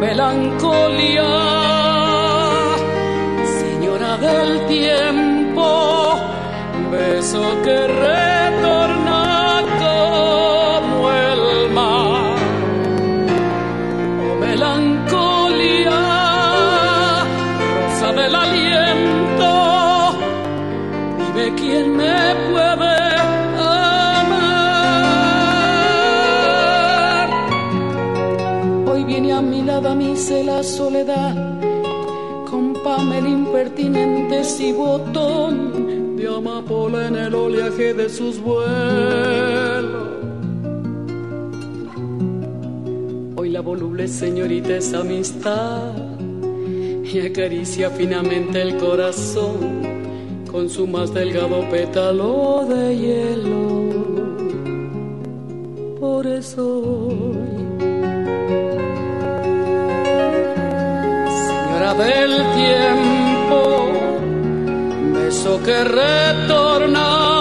Melancolía, 0.00 1.05
soledad, 30.96 31.34
con 32.50 32.72
Pamela 32.82 33.28
impertinentes 33.28 34.60
y 34.60 34.72
botón, 34.72 36.16
de 36.16 36.26
amapola 36.26 37.08
en 37.08 37.16
el 37.16 37.34
oleaje 37.34 37.92
de 37.92 38.08
sus 38.08 38.40
vuelos. 38.40 38.66
Hoy 43.36 43.50
la 43.50 43.60
voluble 43.60 44.08
señorita 44.08 44.76
es 44.76 44.94
amistad 44.94 45.92
y 47.04 47.20
acaricia 47.20 47.90
finamente 47.90 48.62
el 48.62 48.76
corazón 48.78 49.82
con 50.50 50.70
su 50.70 50.86
más 50.86 51.12
delgado 51.12 51.68
pétalo 51.70 52.64
de 52.66 52.96
hielo. 52.96 53.86
Por 56.00 56.26
eso 56.26 57.45
del 61.98 62.44
tiempo, 62.54 63.90
beso 65.14 65.62
que 65.62 65.84
retorna 65.84 67.35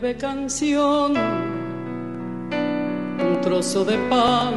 Canción, 0.00 1.12
un 3.18 3.40
trozo 3.42 3.84
de 3.84 3.98
pan, 4.08 4.54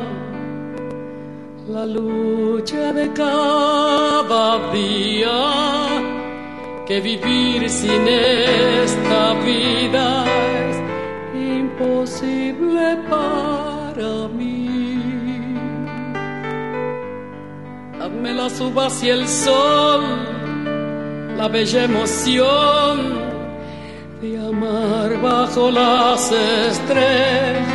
la 1.67 1.83
lucha 1.83 2.93
de 2.93 3.11
cada 3.11 4.71
día, 4.71 5.31
que 6.85 7.01
vivir 7.01 7.67
sin 7.71 8.07
esta 8.07 9.33
vida 9.43 10.25
es 10.69 10.77
imposible 11.33 12.97
para 13.09 14.27
mí. 14.27 15.01
Dame 17.97 18.33
las 18.35 18.61
uvas 18.61 19.03
y 19.03 19.09
el 19.09 19.27
sol, 19.27 20.03
la 21.35 21.47
bella 21.47 21.85
emoción 21.85 23.20
de 24.22 24.38
amar 24.38 25.19
bajo 25.19 25.72
las 25.72 26.32
estrellas, 26.32 27.65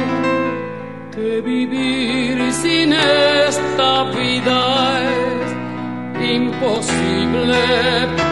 que 1.12 1.40
vivir 1.40 2.52
sin 2.52 2.92
esta 2.92 4.04
vida 4.04 5.02
es 5.10 6.30
imposible 6.30 7.64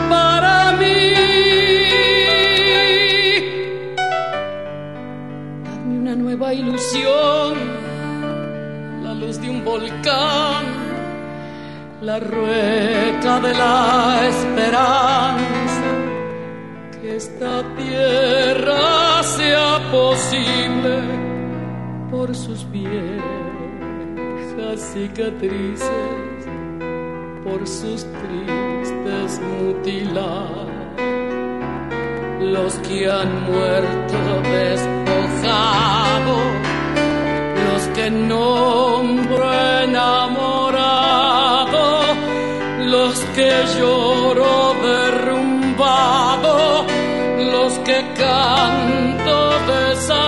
para 0.08 0.72
mí. 0.78 1.10
Dame 5.64 5.98
una 5.98 6.14
nueva 6.14 6.54
ilusión, 6.54 7.54
la 9.02 9.14
luz 9.14 9.40
de 9.40 9.50
un 9.50 9.64
volcán, 9.64 10.64
la 12.00 12.20
rueca 12.20 13.40
de 13.40 13.54
la 13.54 14.28
esperanza 14.28 15.64
que 17.04 17.16
esta 17.16 17.62
tierra 17.94 19.22
sea 19.22 19.78
posible 19.90 20.94
por 22.10 22.34
sus 22.34 22.68
viejas 22.70 23.22
cicatrices, 24.92 25.90
por 27.44 27.66
sus 27.66 28.04
tristes 28.04 29.40
mutilados, 29.58 30.68
los 32.40 32.74
que 32.86 33.10
han 33.10 33.44
muerto 33.50 34.16
despojados, 34.58 36.46
los 37.66 37.82
que 37.96 38.10
nombro 38.10 39.52
enamorado, 39.82 41.04
los 42.86 43.18
que 43.36 43.50
lloro 43.78 44.73
canto 48.02 49.38
desangrado, 49.66 50.23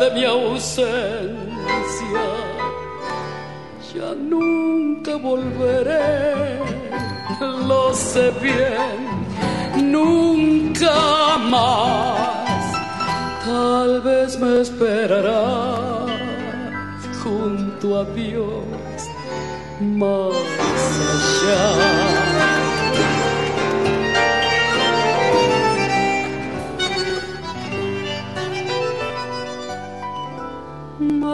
de 0.00 0.10
mi 0.10 0.24
ausencia 0.24 1.38
ya 3.94 4.14
nunca 4.14 5.16
volveré, 5.16 6.58
lo 7.40 7.94
sé 7.94 8.30
bien, 8.40 9.90
nunca 9.90 11.38
más. 11.38 12.62
Tal 13.44 14.00
vez 14.02 14.38
me 14.38 14.60
esperarás 14.60 16.10
junto 17.22 18.00
a 18.00 18.04
Dios 18.04 18.64
más 19.80 20.34
allá. 21.14 22.07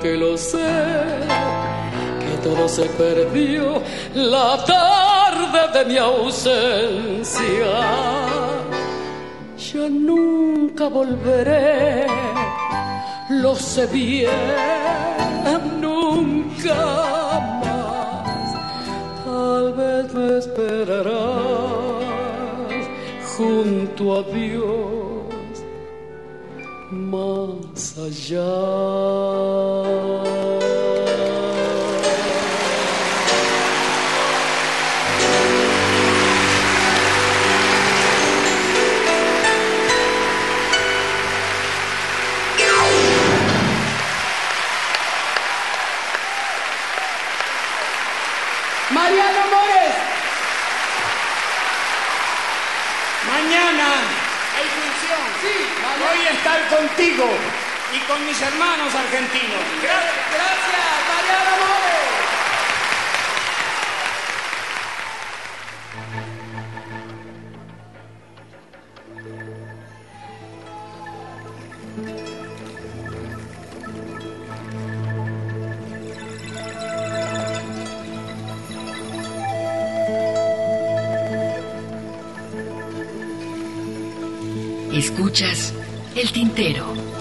que 0.00 0.16
lo 0.16 0.36
sé, 0.36 0.72
que 2.20 2.48
todo 2.48 2.68
se 2.68 2.84
perdió 2.86 3.82
la 4.14 4.64
tarde 4.64 5.78
de 5.78 5.84
mi 5.84 5.96
ausencia. 5.98 7.44
Ya 9.56 9.88
nunca 9.88 10.88
volveré, 10.88 12.06
lo 13.30 13.54
sé 13.54 13.86
bien, 13.86 14.30
nunca 15.80 16.74
más. 17.62 18.54
Tal 19.24 19.72
vez 19.72 20.14
me 20.14 20.38
esperarás 20.38 21.14
junto 23.36 24.18
a 24.18 24.22
Dios 24.22 25.24
más 26.90 27.43
allá. 27.76 29.64
Mariano 48.90 49.46
Mores. 49.50 49.94
Mañana 53.26 53.86
hay 54.54 54.66
función. 54.76 55.22
Sí, 55.42 55.54
voy 55.98 56.26
a 56.26 56.30
estar 56.30 56.68
contigo 56.68 57.53
con 58.08 58.26
mis 58.26 58.40
hermanos 58.40 58.94
argentinos. 58.94 59.62
Gracias. 59.82 60.14
Gracias, 60.32 60.84
Mariano 61.08 61.56
Mores. 61.60 62.04
Escuchas 84.92 85.74
el 86.14 86.32
tintero. 86.32 87.13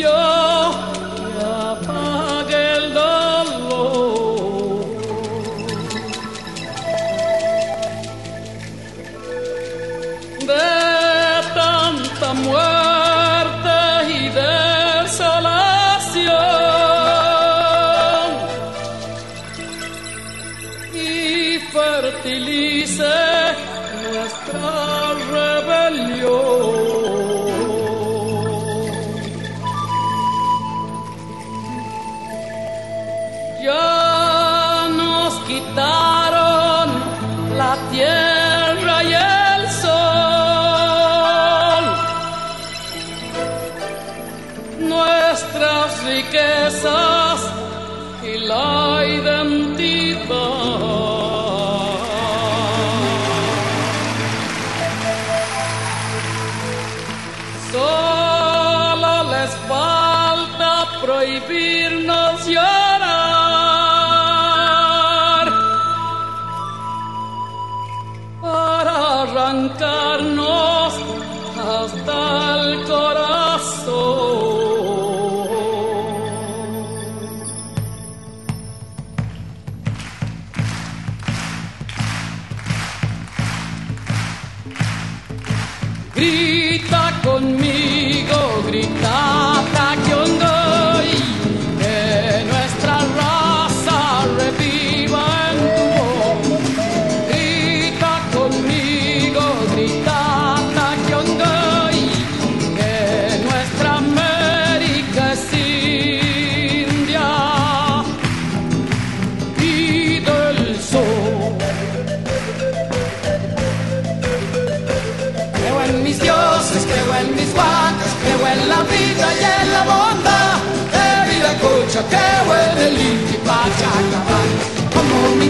cambió. 0.00 0.37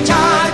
Como 0.08 0.47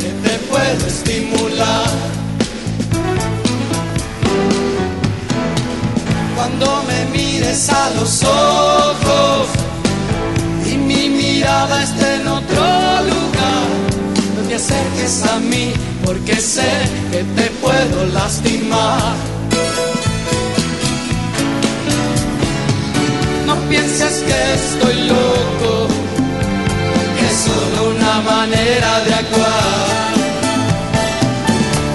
que 0.00 0.28
te 0.28 0.38
puedo 0.50 0.86
estimular. 0.86 1.88
Cuando 6.36 6.82
me 6.86 7.18
mires 7.18 7.68
a 7.70 7.90
los 7.98 8.22
ojos 8.24 9.48
y 10.70 10.76
mi 10.76 11.08
mirada 11.08 11.82
esté 11.82 12.16
en 12.16 12.28
otro 12.28 12.62
lugar, 13.12 13.64
no 14.36 14.48
te 14.48 14.54
acerques 14.56 15.24
a 15.24 15.38
mí, 15.38 15.72
porque 16.04 16.36
sé 16.36 16.70
que 17.10 17.24
te 17.24 17.50
puedo 17.62 18.06
lastimar. 18.12 19.14
No 23.46 23.56
pienses 23.68 24.24
que 24.28 24.54
estoy 24.54 25.08
loco, 25.08 25.87
es 27.28 27.36
solo 27.36 27.90
una 27.90 28.20
manera 28.20 29.00
de 29.00 29.14
actuar. 29.14 30.12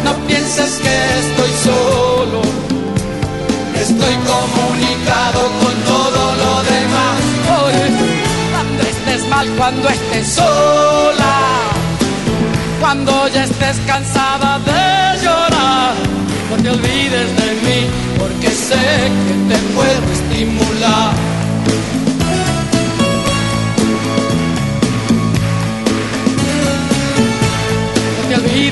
No 0.04 0.14
pienses 0.28 0.74
que 0.84 0.96
estoy 1.24 1.52
solo, 1.70 2.42
estoy 3.86 4.16
comunicado 4.34 5.42
con 5.62 5.76
todo 5.94 6.22
lo 6.42 6.54
demás. 6.74 7.20
Oye, 7.64 7.86
cuando 8.52 8.84
estés 8.84 9.28
mal, 9.30 9.48
cuando 9.58 9.90
estés 9.90 10.28
sola, 10.28 11.36
cuando 12.80 13.28
ya 13.30 13.44
estés 13.44 13.78
cansada 13.88 14.60
de 14.60 15.24
llorar, 15.24 15.94
no 16.50 16.56
te 16.62 16.70
olvides 16.70 17.30
de 17.42 17.50
mí, 17.66 17.80
porque 18.20 18.50
sé 18.50 18.86
que 19.28 19.36
te 19.50 19.58
puedo 19.74 20.06
estimular. 20.14 21.33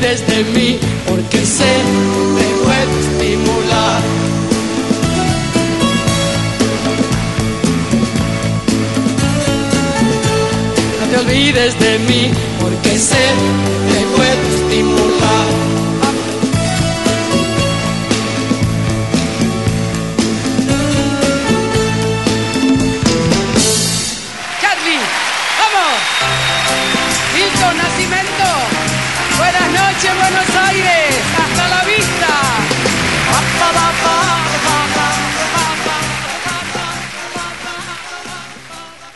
Olvides 0.02 0.28
de 0.28 0.43
mí, 0.43 0.80
porque 1.08 1.45
sé 1.45 1.74
te 2.38 2.47
puedo 2.64 2.99
estimular. 2.99 4.02
No 10.99 11.08
te 11.08 11.18
olvides 11.18 11.80
de 11.80 11.99
mí, 11.99 12.32
porque 12.60 12.97
sé 12.97 13.28
te 13.93 14.06
puedo 14.16 14.41
estimular. 14.56 15.71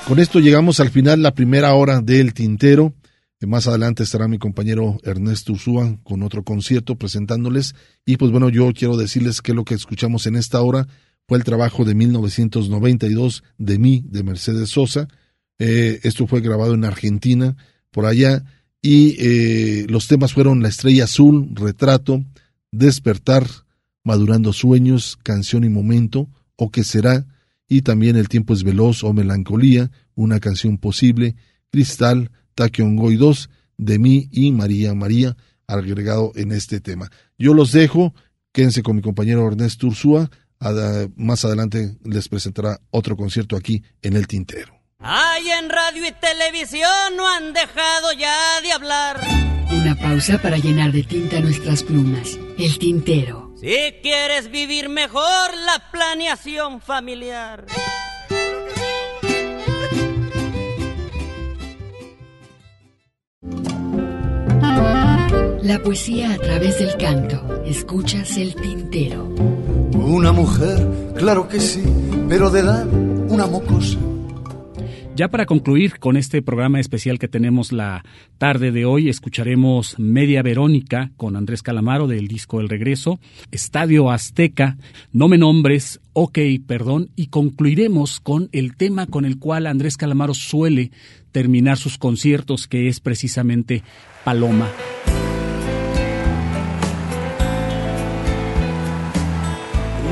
Con 0.08 0.20
esto 0.20 0.40
llegamos 0.40 0.80
al 0.80 0.92
final, 0.92 1.24
la 1.24 1.34
primera 1.34 1.74
hora 1.74 2.00
del 2.00 2.36
Tintero. 2.36 2.94
Eh, 3.40 3.48
Más 3.48 3.68
adelante 3.68 4.04
estará 4.04 4.28
mi 4.28 4.38
compañero 4.38 5.00
Ernesto 5.04 5.54
Ursúa 5.54 5.98
con 6.04 6.22
otro 6.22 6.44
concierto 6.44 6.96
presentándoles. 6.96 7.74
Y 8.06 8.18
pues 8.18 8.32
bueno, 8.32 8.50
yo 8.50 8.72
quiero 8.74 8.98
decirles 8.98 9.42
que 9.42 9.56
lo 9.56 9.66
que 9.66 9.74
escuchamos 9.74 10.28
en 10.28 10.36
esta 10.36 10.62
hora 10.62 10.88
fue 11.28 11.40
el 11.40 11.44
trabajo 11.44 11.86
de 11.86 11.96
1992 11.96 13.44
de 13.58 13.80
mí, 13.80 14.04
de 14.08 14.22
Mercedes 14.22 14.70
Sosa. 14.70 15.08
Eh, 15.58 16.00
esto 16.04 16.28
fue 16.28 16.42
grabado 16.42 16.76
en 16.76 16.86
Argentina, 16.86 17.58
por 17.90 18.06
allá. 18.06 18.44
Y 18.84 19.16
eh, 19.18 19.88
los 19.90 20.08
temas 20.08 20.34
fueron 20.34 20.62
La 20.62 20.70
Estrella 20.70 21.06
Azul, 21.06 21.50
Retrato, 21.54 22.24
Despertar, 22.72 23.48
Madurando 24.04 24.54
Sueños, 24.54 25.18
Canción 25.24 25.64
y 25.64 25.70
Momento, 25.70 26.30
o 26.58 26.70
que 26.70 26.84
será, 26.84 27.26
y 27.68 27.82
también 27.82 28.16
El 28.16 28.30
tiempo 28.30 28.54
es 28.54 28.64
veloz 28.64 29.04
o 29.04 29.14
Melancolía, 29.14 29.92
una 30.14 30.40
canción 30.40 30.78
posible, 30.78 31.36
Cristal, 31.72 32.32
Taquiongoy 32.56 33.16
2, 33.16 33.50
de 33.78 34.00
mí 34.00 34.30
y 34.32 34.52
María 34.52 34.94
María, 34.94 35.36
agregado 35.68 36.32
en 36.36 36.52
este 36.52 36.80
tema. 36.80 37.10
Yo 37.38 37.54
los 37.54 37.72
dejo, 37.72 38.14
quédense 38.52 38.84
con 38.84 38.96
mi 38.96 39.02
compañero 39.02 39.48
Ernesto 39.48 39.88
Ursúa, 39.88 40.30
más 41.16 41.46
adelante 41.46 41.98
les 42.04 42.30
presentará 42.30 42.80
otro 42.92 43.16
concierto 43.18 43.56
aquí 43.56 43.84
en 44.02 44.16
El 44.16 44.28
Tintero. 44.28 44.74
Ay, 45.00 45.50
en 45.52 45.70
radio 45.70 46.08
y 46.08 46.12
televisión 46.14 46.90
no 47.18 47.28
han 47.30 47.54
dejado 47.54 48.14
ya 48.18 48.62
de 48.62 48.72
hablar. 48.72 49.20
Una 49.72 49.96
pausa 49.96 50.42
para 50.42 50.58
llenar 50.58 50.92
de 50.92 51.04
tinta 51.04 51.40
nuestras 51.42 51.84
plumas. 51.84 52.40
El 52.58 52.80
tintero. 52.80 53.45
Si 53.66 53.96
quieres 54.04 54.52
vivir 54.52 54.90
mejor 54.90 55.24
la 55.66 55.90
planeación 55.92 56.82
familiar. 56.82 57.66
La 65.64 65.82
poesía 65.84 66.34
a 66.34 66.38
través 66.38 66.78
del 66.78 66.96
canto. 66.98 67.64
Escuchas 67.66 68.38
el 68.38 68.54
tintero. 68.54 69.24
Una 69.24 70.32
mujer, 70.32 70.88
claro 71.16 71.48
que 71.48 71.60
sí, 71.60 71.84
pero 72.30 72.52
de 72.52 72.60
edad 72.60 72.86
una 72.86 73.48
mocosa. 73.48 73.98
Ya 75.16 75.30
para 75.30 75.46
concluir 75.46 75.98
con 76.00 76.18
este 76.18 76.42
programa 76.42 76.82
especial 76.82 77.20
que 77.20 77.30
tenemos 77.30 77.72
la 77.72 78.04
tarde 78.38 78.74
de 78.74 78.84
hoy, 78.84 79.08
escucharemos 79.08 79.98
Media 79.98 80.42
Verónica 80.42 81.12
con 81.16 81.38
Andrés 81.38 81.64
Calamaro 81.64 82.08
del 82.08 82.28
disco 82.28 82.60
El 82.60 82.68
Regreso, 82.68 83.22
Estadio 83.50 84.12
Azteca, 84.12 84.76
No 85.14 85.30
me 85.30 85.38
nombres, 85.38 86.02
Ok, 86.12 86.40
perdón, 86.68 87.12
y 87.16 87.28
concluiremos 87.28 88.20
con 88.20 88.50
el 88.52 88.76
tema 88.76 89.06
con 89.08 89.24
el 89.24 89.40
cual 89.40 89.68
Andrés 89.68 89.96
Calamaro 89.96 90.34
suele 90.34 90.92
terminar 91.32 91.78
sus 91.78 91.98
conciertos, 91.98 92.68
que 92.68 92.90
es 92.90 93.00
precisamente 93.00 93.84
Paloma. 94.26 94.70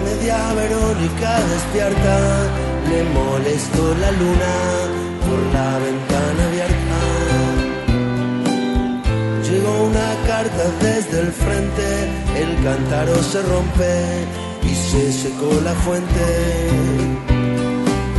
Media 0.06 0.54
Verónica 0.54 1.39
despierta, 1.47 2.72
le 2.94 3.04
molestó 3.20 3.84
la 4.04 4.12
luna 4.22 4.54
por 5.26 5.39
la 5.56 5.70
ventana 5.86 6.41
abierta. 6.50 7.00
Llegó 9.48 9.74
una 9.91 10.10
carta 10.32 10.64
desde 10.88 11.18
el 11.26 11.32
frente, 11.44 11.88
el 12.44 12.52
cántaro 12.66 13.16
se 13.32 13.39
rompe 13.54 13.96
y 14.72 14.74
se 14.89 15.04
secó 15.24 15.52
la 15.68 15.74
fuente. 15.86 16.28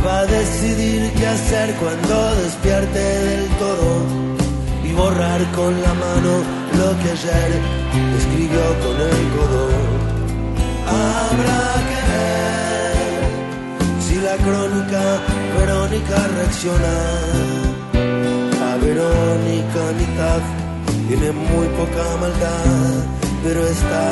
Va 0.05 0.19
a 0.19 0.25
decidir 0.25 1.01
qué 1.17 1.27
hacer 1.27 1.67
cuando 1.81 2.15
despierte 2.43 3.03
del 3.29 3.45
todo 3.63 3.91
y 4.87 4.91
borrar 4.93 5.41
con 5.57 5.73
la 5.85 5.93
mano 6.05 6.33
lo 6.79 6.89
que 7.01 7.09
ayer 7.17 7.51
escribió 8.19 8.63
con 8.83 8.95
el 9.11 9.23
codo. 9.35 9.65
Habrá 11.01 11.63
que 11.89 11.99
ver 12.11 12.44
crónica 14.37 15.01
Verónica 15.57 16.27
reacciona. 16.35 16.95
La 18.59 18.75
Verónica 18.77 19.81
mitad 19.99 20.41
tiene 21.07 21.31
muy 21.31 21.67
poca 21.79 22.05
maldad, 22.19 23.03
pero 23.43 23.67
está 23.67 24.05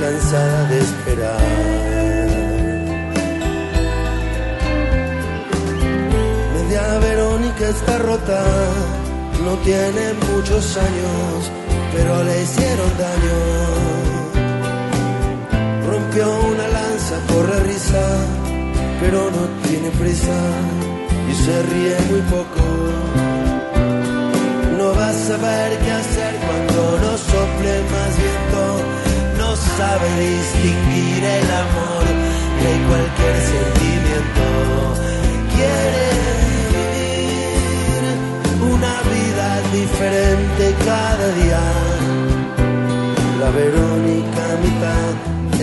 cansada 0.00 0.64
de 0.70 0.78
esperar. 0.80 1.40
Media 6.54 6.98
Verónica 6.98 7.68
está 7.68 7.98
rota, 7.98 8.44
no 9.44 9.54
tiene 9.64 10.04
muchos 10.32 10.76
años, 10.76 11.50
pero 11.92 12.24
le 12.24 12.42
hicieron 12.42 12.90
daño 12.98 14.08
rompió 15.88 16.26
una 16.52 16.68
lanza, 16.68 17.16
corre 17.32 17.60
risa, 17.64 18.04
pero 19.00 19.30
no 19.30 19.68
tiene 19.68 19.90
prisa 19.90 20.38
y 21.30 21.34
se 21.34 21.62
ríe 21.62 21.96
muy 22.10 22.20
poco. 22.22 22.68
saber 25.28 25.78
qué 25.84 25.92
hacer 25.92 26.34
cuando 26.46 26.80
no 27.04 27.12
sople 27.18 27.72
más 27.94 28.12
viento, 28.22 28.62
no 29.40 29.50
sabe 29.76 30.08
distinguir 30.28 31.22
el 31.38 31.48
amor 31.64 32.04
de 32.64 32.72
cualquier 32.88 33.36
sentimiento. 33.54 34.46
Quiere 35.54 36.06
vivir 36.76 38.02
una 38.74 38.94
vida 39.14 39.48
diferente 39.78 40.62
cada 40.90 41.26
día. 41.40 41.64
La 43.40 43.50
Verónica 43.50 44.44
mitad 44.64 45.12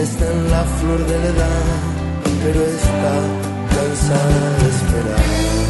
está 0.04 0.26
en 0.32 0.52
la 0.52 0.64
flor 0.78 1.02
de 1.12 1.18
la 1.24 1.30
edad, 1.36 1.95
pero 2.46 2.62
está 2.64 3.16
cansada 3.74 4.58
de 4.60 4.70
esperar. 4.70 5.65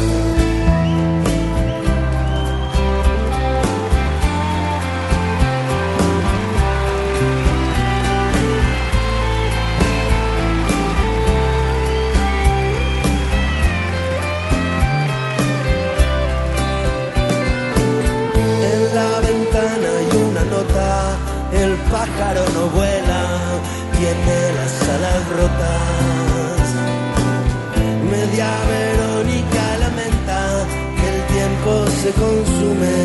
Se 32.06 32.12
consume 32.12 32.96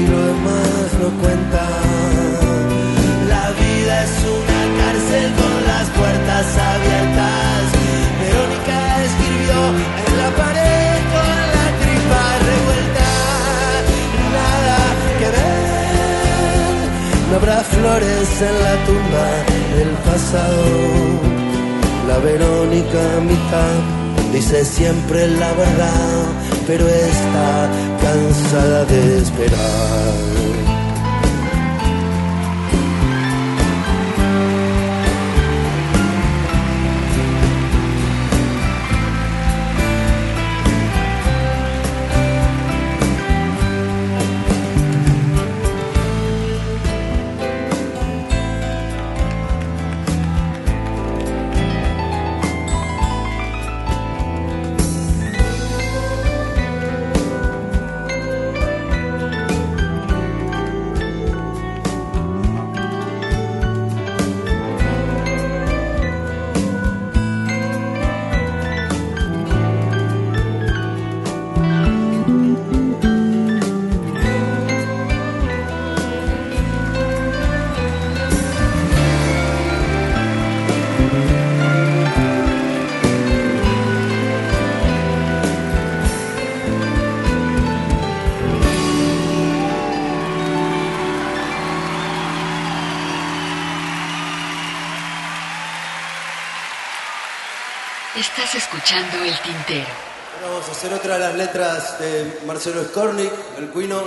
y 0.00 0.06
lo 0.06 0.20
demás 0.30 0.88
no 1.00 1.08
cuenta. 1.20 1.62
La 3.32 3.44
vida 3.60 3.94
es 4.04 4.16
una 4.36 4.60
cárcel 4.80 5.26
con 5.40 5.54
las 5.70 5.86
puertas 5.98 6.46
abiertas. 6.72 7.62
Verónica 8.22 8.78
escribió 9.08 9.58
en 10.06 10.12
la 10.22 10.30
pared 10.40 10.96
con 11.14 11.36
la 11.56 11.66
tripa 11.82 12.22
revuelta. 12.48 13.10
Nada 14.36 14.78
que 15.18 15.28
ver. 15.36 16.78
No 17.28 17.36
habrá 17.36 17.58
flores 17.74 18.28
en 18.48 18.56
la 18.66 18.74
tumba 18.86 19.26
del 19.76 19.92
pasado. 20.08 20.64
La 22.08 22.16
Verónica 22.18 23.02
mitad 23.30 24.07
dice 24.32 24.64
siempre 24.64 25.28
la 25.28 25.52
verdad, 25.52 26.24
pero 26.66 26.86
está 26.86 27.70
cansada 28.00 28.84
de 28.84 29.18
esperar. 29.18 30.67
Marcelo 102.46 102.84
Skornik, 102.84 103.32
el 103.58 103.70
cuino. 103.70 104.02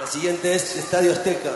La 0.00 0.06
siguiente 0.06 0.54
es 0.54 0.76
Estadio 0.76 1.12
Azteca. 1.12 1.50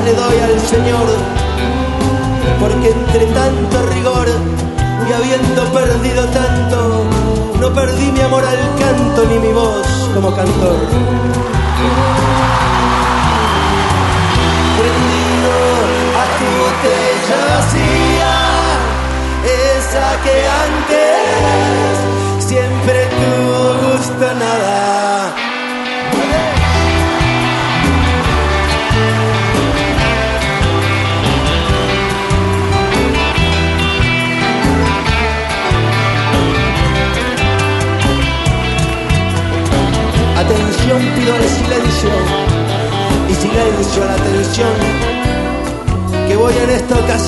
le 0.00 0.14
doy 0.14 0.38
al 0.38 0.60
Señor, 0.60 1.06
porque 2.58 2.90
entre 2.90 3.26
tanto 3.26 3.86
rigor 3.94 4.26
y 5.08 5.12
habiendo 5.12 5.64
perdido 5.72 6.24
tanto, 6.26 7.04
no 7.60 7.72
perdí 7.72 8.10
mi 8.10 8.20
amor 8.20 8.44
al 8.44 8.58
canto 8.78 9.24
ni 9.28 9.38
mi 9.38 9.52
voz 9.52 9.86
como 10.14 10.34
cantor. 10.34 10.78
Prendido 14.78 15.52
a 16.22 16.24
tu 16.38 16.48
botella 16.62 17.38
vacía, 17.54 18.34
esa 19.76 20.08
que 20.22 20.36
antes 20.66 21.94
siempre 22.38 23.01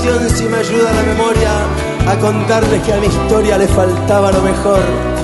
si 0.04 0.44
me 0.44 0.58
ayuda 0.58 0.92
la 0.92 1.02
memoria 1.02 1.50
a 2.06 2.18
contarles 2.18 2.82
que 2.82 2.92
a 2.92 2.98
mi 2.98 3.06
historia 3.06 3.56
le 3.56 3.66
faltaba 3.66 4.30
lo 4.32 4.42
mejor. 4.42 5.23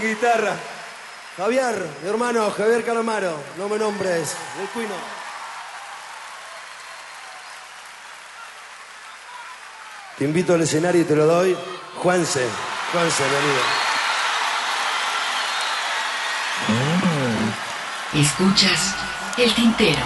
Guitarra. 0.00 0.56
Javier, 1.36 1.86
mi 2.02 2.08
hermano, 2.08 2.50
Javier 2.50 2.84
Calamaro, 2.84 3.36
no 3.56 3.68
me 3.68 3.78
nombres, 3.78 4.34
el 4.60 4.68
cuino. 4.68 4.94
Te 10.18 10.24
invito 10.24 10.54
al 10.54 10.60
escenario 10.60 11.00
y 11.00 11.04
te 11.04 11.16
lo 11.16 11.26
doy. 11.26 11.56
Juanse, 11.96 12.46
Juanse, 12.92 13.22
mi 13.22 13.36
amigo. 13.36 13.62
Escuchas 18.14 18.94
el 19.38 19.54
tintero. 19.54 20.02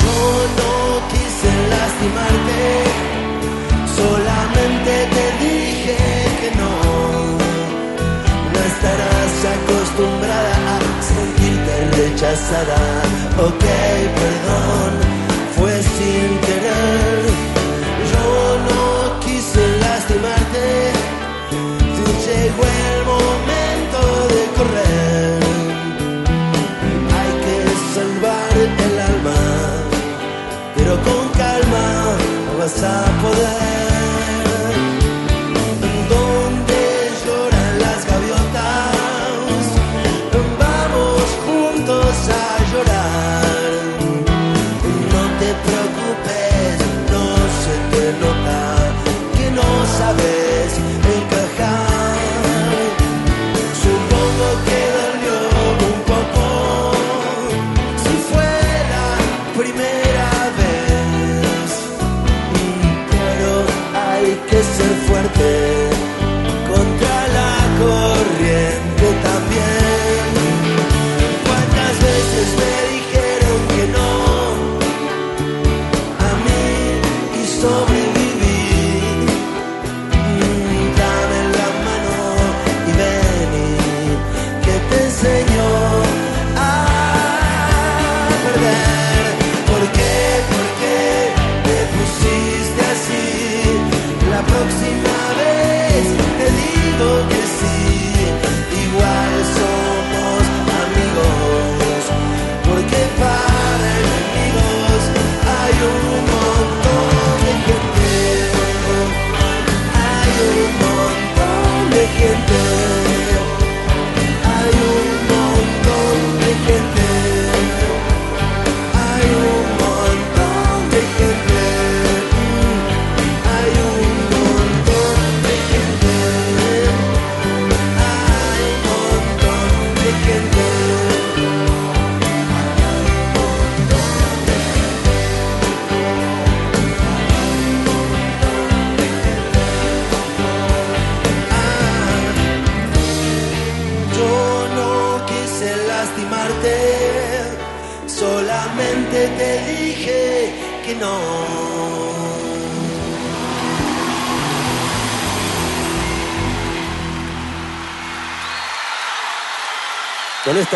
Yo 0.00 0.46
no 0.58 1.08
quise 1.08 1.68
lastimarte, 1.68 2.84
solamente 3.94 4.51
Ok, 12.24 13.64
perdón, 14.14 14.92
fue 15.56 15.82
sin 15.82 16.38
querer. 16.38 17.18
Yo 18.12 18.58
no 18.68 19.20
quise 19.20 19.78
lastimarte, 19.78 20.92
llegó 22.24 22.62
el 22.62 23.04
momento 23.12 23.98
de 24.34 24.42
correr. 24.56 25.40
Hay 27.18 27.32
que 27.44 27.56
salvar 27.92 28.52
el 28.86 29.00
alma, 29.00 29.40
pero 30.76 30.92
con 31.02 31.28
calma 31.30 32.16
no 32.46 32.58
vas 32.58 32.82
a 32.84 33.20
poder. 33.20 33.61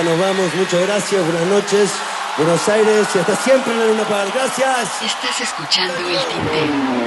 Nos 0.04 0.18
vamos, 0.18 0.54
muchas 0.54 0.82
gracias, 0.82 1.24
buenas 1.24 1.46
noches, 1.46 1.90
Buenos 2.36 2.68
Aires 2.68 3.08
y 3.14 3.18
hasta 3.18 3.34
siempre 3.36 3.72
en 3.72 3.78
la 3.78 3.86
Luna 3.86 4.04
Par. 4.04 4.30
Gracias. 4.30 5.02
Estás 5.02 5.40
escuchando 5.40 6.06
el 6.06 6.18
tintero. 6.26 7.05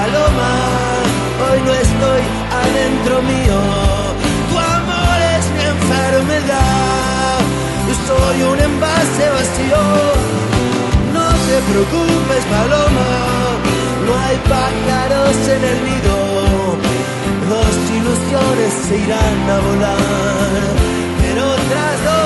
Paloma, 0.00 0.52
hoy 1.44 1.60
no 1.66 1.72
estoy 1.86 2.22
adentro 2.62 3.14
mío. 3.32 3.58
Tu 4.48 4.56
amor 4.58 5.18
es 5.36 5.44
mi 5.56 5.64
enfermedad, 5.76 7.38
yo 7.86 7.94
soy 8.08 8.36
un 8.50 8.58
envase 8.68 9.24
vacío. 9.36 9.82
No 11.16 11.26
te 11.46 11.56
preocupes, 11.70 12.42
Paloma, 12.56 13.10
no 14.06 14.12
hay 14.24 14.36
pájaros 14.56 15.36
en 15.54 15.62
el 15.72 15.78
nido. 15.88 16.16
Dos 17.52 17.74
ilusiones 17.98 18.72
se 18.86 18.94
irán 19.04 19.40
a 19.54 19.58
volar, 19.66 20.62
pero 21.20 21.40
otras 21.58 21.94
dos 22.08 22.19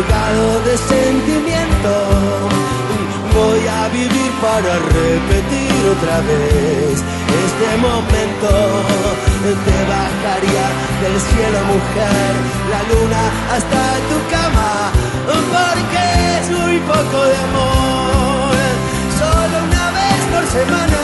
colgado 0.00 0.60
de 0.60 0.76
sentimiento. 0.78 1.92
Voy 3.34 3.60
a 3.66 3.88
vivir 3.88 4.30
para 4.40 4.72
repetir 4.78 5.72
otra 5.94 6.20
vez 6.20 7.02
este 7.44 7.68
momento. 7.78 8.50
Te 9.66 9.78
bajaría 9.94 10.66
del 11.02 11.16
cielo, 11.20 11.60
mujer, 11.72 12.32
la 12.72 12.80
luna 12.90 13.22
hasta 13.54 13.80
tu 14.10 14.18
cama, 14.34 14.72
porque 15.26 16.02
es 16.38 16.50
muy 16.50 16.78
poco 16.80 17.24
de 17.24 17.36
amor. 17.48 18.54
Solo 19.18 19.56
una 19.68 19.86
vez 19.98 20.20
por 20.32 20.44
semana 20.58 21.00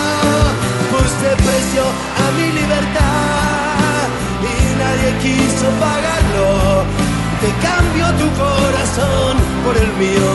puse 0.91 1.29
precio 1.45 1.85
a 2.23 2.31
mi 2.37 2.53
libertad 2.61 4.07
y 4.43 4.57
nadie 4.81 5.11
quiso 5.23 5.67
pagarlo. 5.81 7.06
Te 7.41 7.51
cambio 7.61 8.07
tu 8.17 8.29
corazón 8.41 9.37
por 9.63 9.77
el 9.77 9.93
mío 10.01 10.33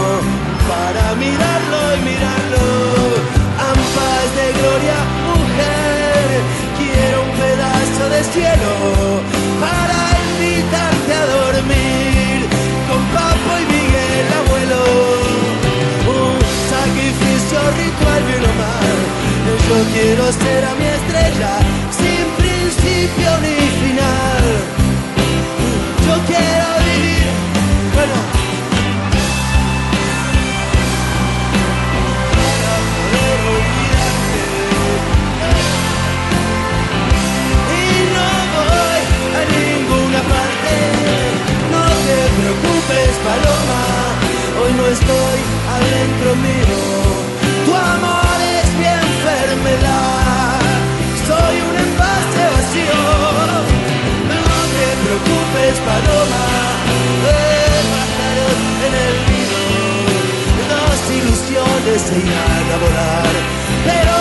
para 0.69 1.15
mirarlo 1.15 1.80
y 1.98 1.99
mirarlo. 2.10 2.65
Ampas 3.57 4.28
de 4.38 4.48
gloria, 4.60 4.99
mujer, 5.30 6.28
quiero 6.78 7.18
un 7.26 7.32
pedazo 7.41 8.03
de 8.14 8.22
cielo 8.36 8.72
para 9.65 9.99
invitarte 10.30 11.11
a 11.22 11.26
dormir 11.26 12.38
con 12.88 13.02
Papo 13.15 13.52
y 13.57 13.65
Miguel, 13.73 14.28
abuelo. 14.41 14.84
Un 16.22 16.38
sacrificio 16.69 17.60
ritual 17.82 18.22
bien 18.30 18.45
o 18.45 18.53
mal. 18.61 18.98
Yo 19.68 19.78
quiero 19.94 20.23
ser 20.32 20.65
a 20.65 20.73
mi 20.76 20.86
estrella 20.86 21.53
sin 21.90 22.23
principio 22.38 23.30
ni 23.41 23.57
final. 23.82 24.80
Yo 26.11 26.17
quiero 26.27 26.67
vivir, 26.83 27.23
bueno. 27.95 28.17
para 32.35 32.73
poder 32.95 33.39
olvidarte. 33.55 34.41
Y 37.79 37.83
no 38.15 38.29
voy 38.57 39.01
a 39.39 39.43
ninguna 39.55 40.19
parte. 40.33 40.75
No 41.71 41.83
te 42.05 42.17
preocupes, 42.38 43.13
Paloma. 43.27 43.83
Hoy 44.59 44.71
no 44.79 44.85
estoy 44.88 45.39
adentro 45.75 46.29
mío. 46.47 46.79
Tu 47.65 47.71
amor 47.73 48.38
es 48.59 48.69
mi 48.79 48.88
enfermedad. 49.07 50.59
Soy 51.25 51.55
un 51.69 51.75
envase 51.85 52.43
vacío. 52.53 53.20
Preocupes, 55.23 55.80
Paloma. 55.80 56.45
De 57.23 57.38
pájaros 57.91 58.57
en 58.85 58.93
el 59.06 59.15
nido. 59.30 59.60
Dos 60.72 60.99
ilusiones 61.19 62.02
se 62.02 62.15
irán 62.18 62.68
a 62.72 62.77
volar. 62.77 63.34
Pero 63.85 64.20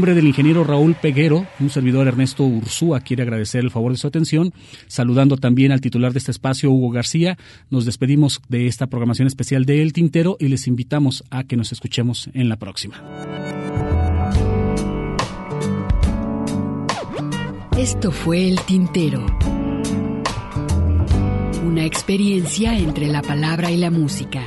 nombre 0.00 0.14
del 0.14 0.28
ingeniero 0.28 0.64
Raúl 0.64 0.94
Peguero, 0.94 1.46
un 1.58 1.68
servidor 1.68 2.08
Ernesto 2.08 2.42
Ursúa 2.42 3.00
quiere 3.00 3.22
agradecer 3.22 3.60
el 3.60 3.70
favor 3.70 3.92
de 3.92 3.98
su 3.98 4.06
atención, 4.06 4.54
saludando 4.86 5.36
también 5.36 5.72
al 5.72 5.82
titular 5.82 6.14
de 6.14 6.20
este 6.20 6.30
espacio, 6.30 6.70
Hugo 6.70 6.88
García. 6.88 7.36
Nos 7.68 7.84
despedimos 7.84 8.40
de 8.48 8.66
esta 8.66 8.86
programación 8.86 9.28
especial 9.28 9.66
de 9.66 9.82
El 9.82 9.92
Tintero 9.92 10.38
y 10.40 10.48
les 10.48 10.68
invitamos 10.68 11.22
a 11.28 11.44
que 11.44 11.58
nos 11.58 11.72
escuchemos 11.72 12.30
en 12.32 12.48
la 12.48 12.56
próxima. 12.56 12.96
Esto 17.76 18.10
fue 18.10 18.48
El 18.48 18.58
Tintero. 18.62 19.26
Una 21.62 21.84
experiencia 21.84 22.74
entre 22.78 23.06
la 23.08 23.20
palabra 23.20 23.70
y 23.70 23.76
la 23.76 23.90
música. 23.90 24.46